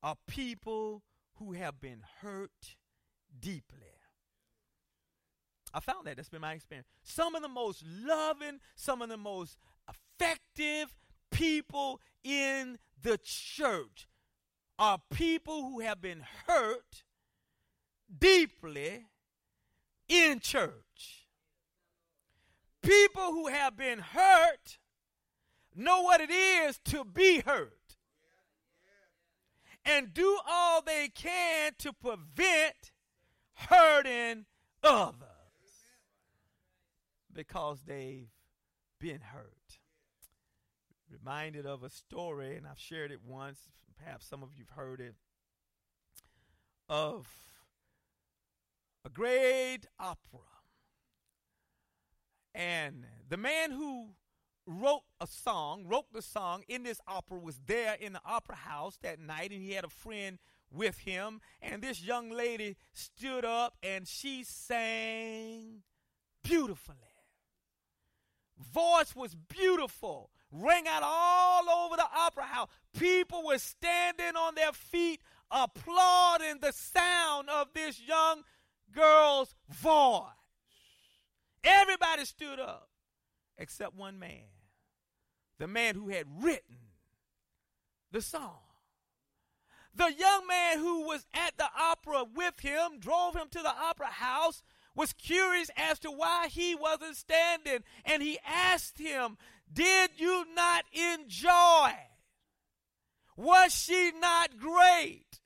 are 0.00 0.16
people 0.28 1.02
who 1.40 1.54
have 1.54 1.80
been 1.80 2.04
hurt 2.20 2.76
deeply. 3.40 3.88
I 5.74 5.80
found 5.80 6.06
that. 6.06 6.14
That's 6.14 6.28
been 6.28 6.40
my 6.40 6.52
experience. 6.52 6.86
Some 7.02 7.34
of 7.34 7.42
the 7.42 7.48
most 7.48 7.82
loving, 8.04 8.60
some 8.76 9.02
of 9.02 9.08
the 9.08 9.16
most 9.16 9.56
effective 9.88 10.94
people 11.32 12.00
in 12.22 12.78
the 13.02 13.18
church 13.24 14.06
are 14.78 15.00
people 15.12 15.62
who 15.62 15.80
have 15.80 16.00
been 16.00 16.22
hurt 16.46 17.02
deeply 18.20 19.06
in 20.08 20.38
church. 20.38 21.26
People 22.82 23.32
who 23.32 23.48
have 23.48 23.76
been 23.76 23.98
hurt 23.98 24.78
know 25.74 26.02
what 26.02 26.20
it 26.20 26.30
is 26.30 26.78
to 26.86 27.04
be 27.04 27.40
hurt 27.40 27.96
and 29.84 30.14
do 30.14 30.38
all 30.48 30.82
they 30.82 31.08
can 31.08 31.72
to 31.78 31.92
prevent 31.92 32.92
hurting 33.54 34.46
others 34.82 35.28
because 37.32 37.82
they've 37.86 38.30
been 39.00 39.20
hurt. 39.20 39.78
Reminded 41.10 41.66
of 41.66 41.82
a 41.82 41.90
story, 41.90 42.56
and 42.56 42.66
I've 42.66 42.78
shared 42.78 43.12
it 43.12 43.20
once, 43.24 43.68
perhaps 43.98 44.26
some 44.26 44.42
of 44.42 44.50
you've 44.56 44.70
heard 44.70 45.00
it, 45.00 45.14
of 46.88 47.26
a 49.04 49.10
great 49.10 49.80
opera. 49.98 50.40
And 52.54 53.04
the 53.28 53.36
man 53.36 53.72
who 53.72 54.10
wrote 54.66 55.02
a 55.20 55.26
song, 55.26 55.86
wrote 55.86 56.12
the 56.12 56.22
song 56.22 56.62
in 56.68 56.82
this 56.82 57.00
opera, 57.06 57.38
was 57.38 57.60
there 57.66 57.94
in 57.94 58.12
the 58.12 58.20
opera 58.24 58.56
house 58.56 58.98
that 59.02 59.20
night, 59.20 59.50
and 59.50 59.62
he 59.62 59.72
had 59.72 59.84
a 59.84 59.88
friend 59.88 60.38
with 60.70 60.98
him. 60.98 61.40
And 61.60 61.82
this 61.82 62.02
young 62.02 62.30
lady 62.30 62.76
stood 62.92 63.44
up 63.44 63.76
and 63.82 64.06
she 64.06 64.44
sang 64.44 65.82
beautifully. 66.42 66.96
Voice 68.72 69.14
was 69.16 69.34
beautiful, 69.34 70.30
rang 70.50 70.86
out 70.86 71.02
all 71.02 71.68
over 71.68 71.96
the 71.96 72.06
opera 72.16 72.44
house. 72.44 72.68
People 72.96 73.44
were 73.44 73.58
standing 73.58 74.36
on 74.36 74.54
their 74.54 74.72
feet, 74.72 75.20
applauding 75.50 76.60
the 76.60 76.72
sound 76.72 77.48
of 77.50 77.68
this 77.74 78.00
young 78.00 78.42
girl's 78.94 79.54
voice. 79.68 80.28
Everybody 81.64 82.24
stood 82.24 82.60
up 82.60 82.88
except 83.62 83.94
one 83.94 84.18
man 84.18 84.50
the 85.58 85.68
man 85.68 85.94
who 85.94 86.08
had 86.08 86.26
written 86.42 86.76
the 88.10 88.20
song. 88.20 88.58
The 89.94 90.12
young 90.12 90.46
man 90.48 90.78
who 90.78 91.06
was 91.06 91.24
at 91.32 91.56
the 91.56 91.68
opera 91.78 92.24
with 92.24 92.58
him, 92.60 92.98
drove 92.98 93.36
him 93.36 93.46
to 93.52 93.62
the 93.62 93.72
opera 93.72 94.08
house, 94.08 94.64
was 94.96 95.12
curious 95.12 95.70
as 95.76 96.00
to 96.00 96.10
why 96.10 96.48
he 96.48 96.74
wasn't 96.74 97.16
standing, 97.16 97.84
and 98.04 98.22
he 98.22 98.40
asked 98.44 98.98
him, 98.98 99.36
Did 99.72 100.10
you 100.16 100.46
not 100.52 100.84
enjoy? 100.92 101.92
Was 103.36 103.72
she 103.72 104.10
not 104.18 104.58
great? 104.58 105.40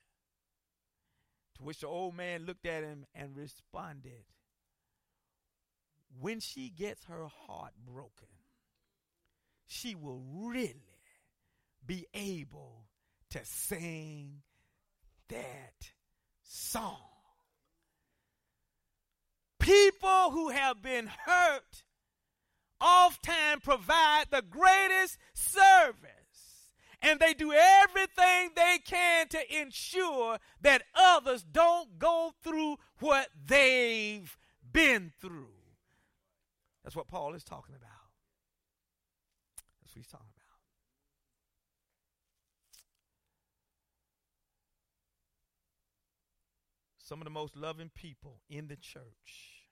To 1.57 1.63
which 1.63 1.81
the 1.81 1.89
old 1.89 2.15
man 2.15 2.47
looked 2.47 2.67
at 2.67 2.85
him 2.85 3.05
and 3.15 3.37
responded, 3.37 4.25
When 6.19 6.41
she 6.41 6.71
gets 6.71 7.05
her 7.05 7.27
heart 7.47 7.73
broken, 7.87 8.29
she 9.67 9.95
will 9.95 10.23
really 10.33 10.75
be 11.85 12.07
able 12.15 12.87
to 13.31 13.41
sing 13.45 14.43
that 15.29 15.93
song. 16.43 16.97
People 19.59 20.31
who 20.31 20.51
have 20.51 20.81
been 20.81 21.07
hurt 21.07 21.85
oftentimes 22.81 23.63
provide 23.63 24.27
the 24.31 24.43
greatest 24.43 25.19
service. 25.35 26.03
And 27.03 27.21
they 27.21 27.35
do 27.35 27.53
everything 27.53 28.51
they 28.57 28.79
can 28.85 29.29
to 29.29 29.61
ensure 29.61 30.39
that 30.63 30.83
others 30.95 31.43
don't 31.45 31.99
go 31.99 32.33
through 32.43 32.77
what 33.01 33.29
they've 33.47 34.37
been 34.73 35.13
through. 35.21 35.49
That's 36.87 36.95
what 36.95 37.09
Paul 37.09 37.35
is 37.35 37.43
talking 37.43 37.75
about. 37.75 37.91
That's 39.83 39.93
what 39.93 39.99
he's 39.99 40.07
talking 40.07 40.29
about. 40.37 40.47
Some 46.97 47.21
of 47.21 47.25
the 47.25 47.31
most 47.31 47.57
loving 47.57 47.91
people 47.93 48.39
in 48.49 48.69
the 48.69 48.77
church 48.77 49.65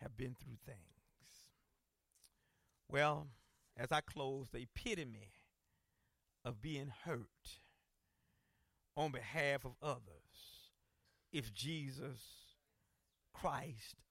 have 0.00 0.16
been 0.16 0.34
through 0.34 0.56
things. 0.66 0.78
Well, 2.90 3.28
as 3.76 3.92
I 3.92 4.00
close, 4.00 4.48
the 4.50 4.58
epitome 4.58 5.34
of 6.44 6.60
being 6.60 6.90
hurt 7.04 7.60
on 8.96 9.12
behalf 9.12 9.64
of 9.64 9.76
others 9.80 10.72
if 11.32 11.54
Jesus 11.54 12.56
Christ 13.32 14.02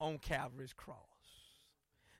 on 0.00 0.18
Calvary's 0.18 0.72
cross. 0.72 1.13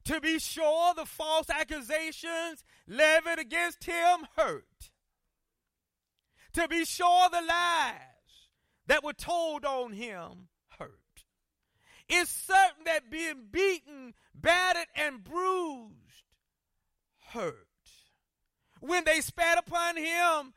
To 0.07 0.21
be 0.21 0.39
sure, 0.39 0.95
the 0.95 1.07
false 1.07 1.49
accusations 1.49 2.63
levied 2.87 3.39
against 3.39 3.85
him 3.85 4.27
hurt. 4.37 4.91
To 6.53 6.69
be 6.69 6.85
sure, 6.85 7.29
the 7.31 7.41
lies 7.41 7.97
that 8.87 9.03
were 9.03 9.15
told 9.15 9.65
on 9.65 9.93
him 9.93 10.49
hurt. 10.79 11.25
It's 12.09 12.31
certain 12.31 12.85
that 12.85 13.11
being 13.11 13.47
beaten, 13.51 14.15
battered, 14.35 14.89
and 14.95 15.25
bruised 15.25 15.95
hurt. 17.31 17.67
When 18.81 19.05
they 19.05 19.21
spat 19.23 19.59
upon 19.59 19.97
him, 19.97 20.53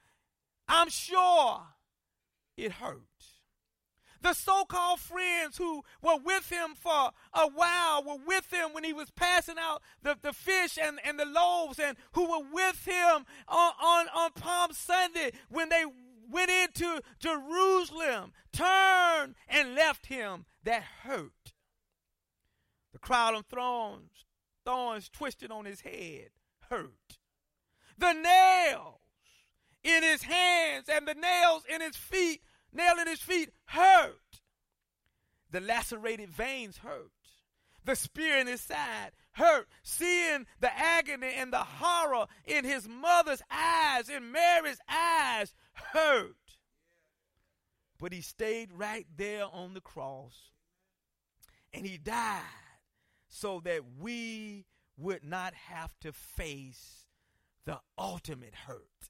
I'm 0.67 0.89
sure 0.89 1.62
it 2.57 2.73
hurt. 2.73 3.37
The 4.21 4.34
so 4.34 4.65
called 4.65 4.99
friends 4.99 5.58
who 5.58 5.84
were 6.01 6.17
with 6.17 6.49
him 6.49 6.75
for 6.75 7.12
a 7.34 7.47
while 7.47 8.03
were 8.03 8.23
with 8.25 8.51
him 8.51 8.73
when 8.73 8.84
he 8.84 8.93
was 8.93 9.12
passing 9.12 9.58
out 9.60 9.82
the, 10.01 10.17
the 10.21 10.34
fish 10.34 10.77
and, 10.82 10.99
and 11.03 11.19
the 11.19 11.25
loaves, 11.25 11.80
and 11.80 11.97
who 12.13 12.30
were 12.30 12.45
with 12.51 12.86
him 12.86 13.25
on, 13.47 13.71
on, 13.82 14.08
on 14.15 14.32
Palm 14.32 14.73
Sunday 14.73 15.32
when 15.49 15.69
they 15.69 15.84
went 16.30 16.51
into 16.51 17.01
Jerusalem, 17.19 18.34
turned 18.51 19.36
and 19.47 19.75
left 19.75 20.08
him, 20.08 20.45
that 20.63 20.84
hurt. 21.03 21.53
The 22.91 22.99
crown 22.99 23.36
of 23.36 23.45
thorns, 23.45 24.25
thorns 24.65 25.10
twisted 25.10 25.51
on 25.51 25.65
his 25.65 25.82
head, 25.82 26.30
hurt. 26.69 27.19
The 27.97 28.13
nails 28.13 28.99
in 29.84 30.03
his 30.03 30.23
hands 30.23 30.89
and 30.89 31.08
the 31.08 31.13
nails 31.13 31.63
in 31.73 31.82
his 31.82 31.95
feet, 31.95 32.41
nail 32.73 32.99
in 32.99 33.08
his 33.08 33.21
feet, 33.21 33.51
hurt. 33.65 34.41
The 35.51 35.62
lacerated 35.62 36.30
veins 36.30 36.77
hurt. 36.77 37.12
The 37.86 37.95
spear 37.95 38.38
in 38.38 38.47
his 38.47 38.62
side 38.62 39.12
hurt. 39.32 39.67
Seeing 39.82 40.45
the 40.60 40.77
agony 40.77 41.34
and 41.38 41.53
the 41.53 41.63
horror 41.63 42.27
in 42.45 42.65
his 42.65 42.88
mother's 42.88 43.41
eyes, 43.49 44.10
in 44.10 44.32
Mary's 44.32 44.80
eyes, 44.89 45.53
hurt. 45.73 46.36
But 47.99 48.13
he 48.13 48.21
stayed 48.21 48.71
right 48.73 49.08
there 49.15 49.45
on 49.51 49.73
the 49.73 49.82
cross 49.82 50.51
and 51.73 51.86
he 51.86 51.97
died 51.97 52.41
so 53.30 53.62
that 53.63 53.82
we 53.99 54.65
would 54.97 55.23
not 55.23 55.53
have 55.53 55.93
to 56.01 56.12
face 56.12 57.06
the 57.65 57.80
ultimate 57.97 58.53
hurt. 58.67 59.10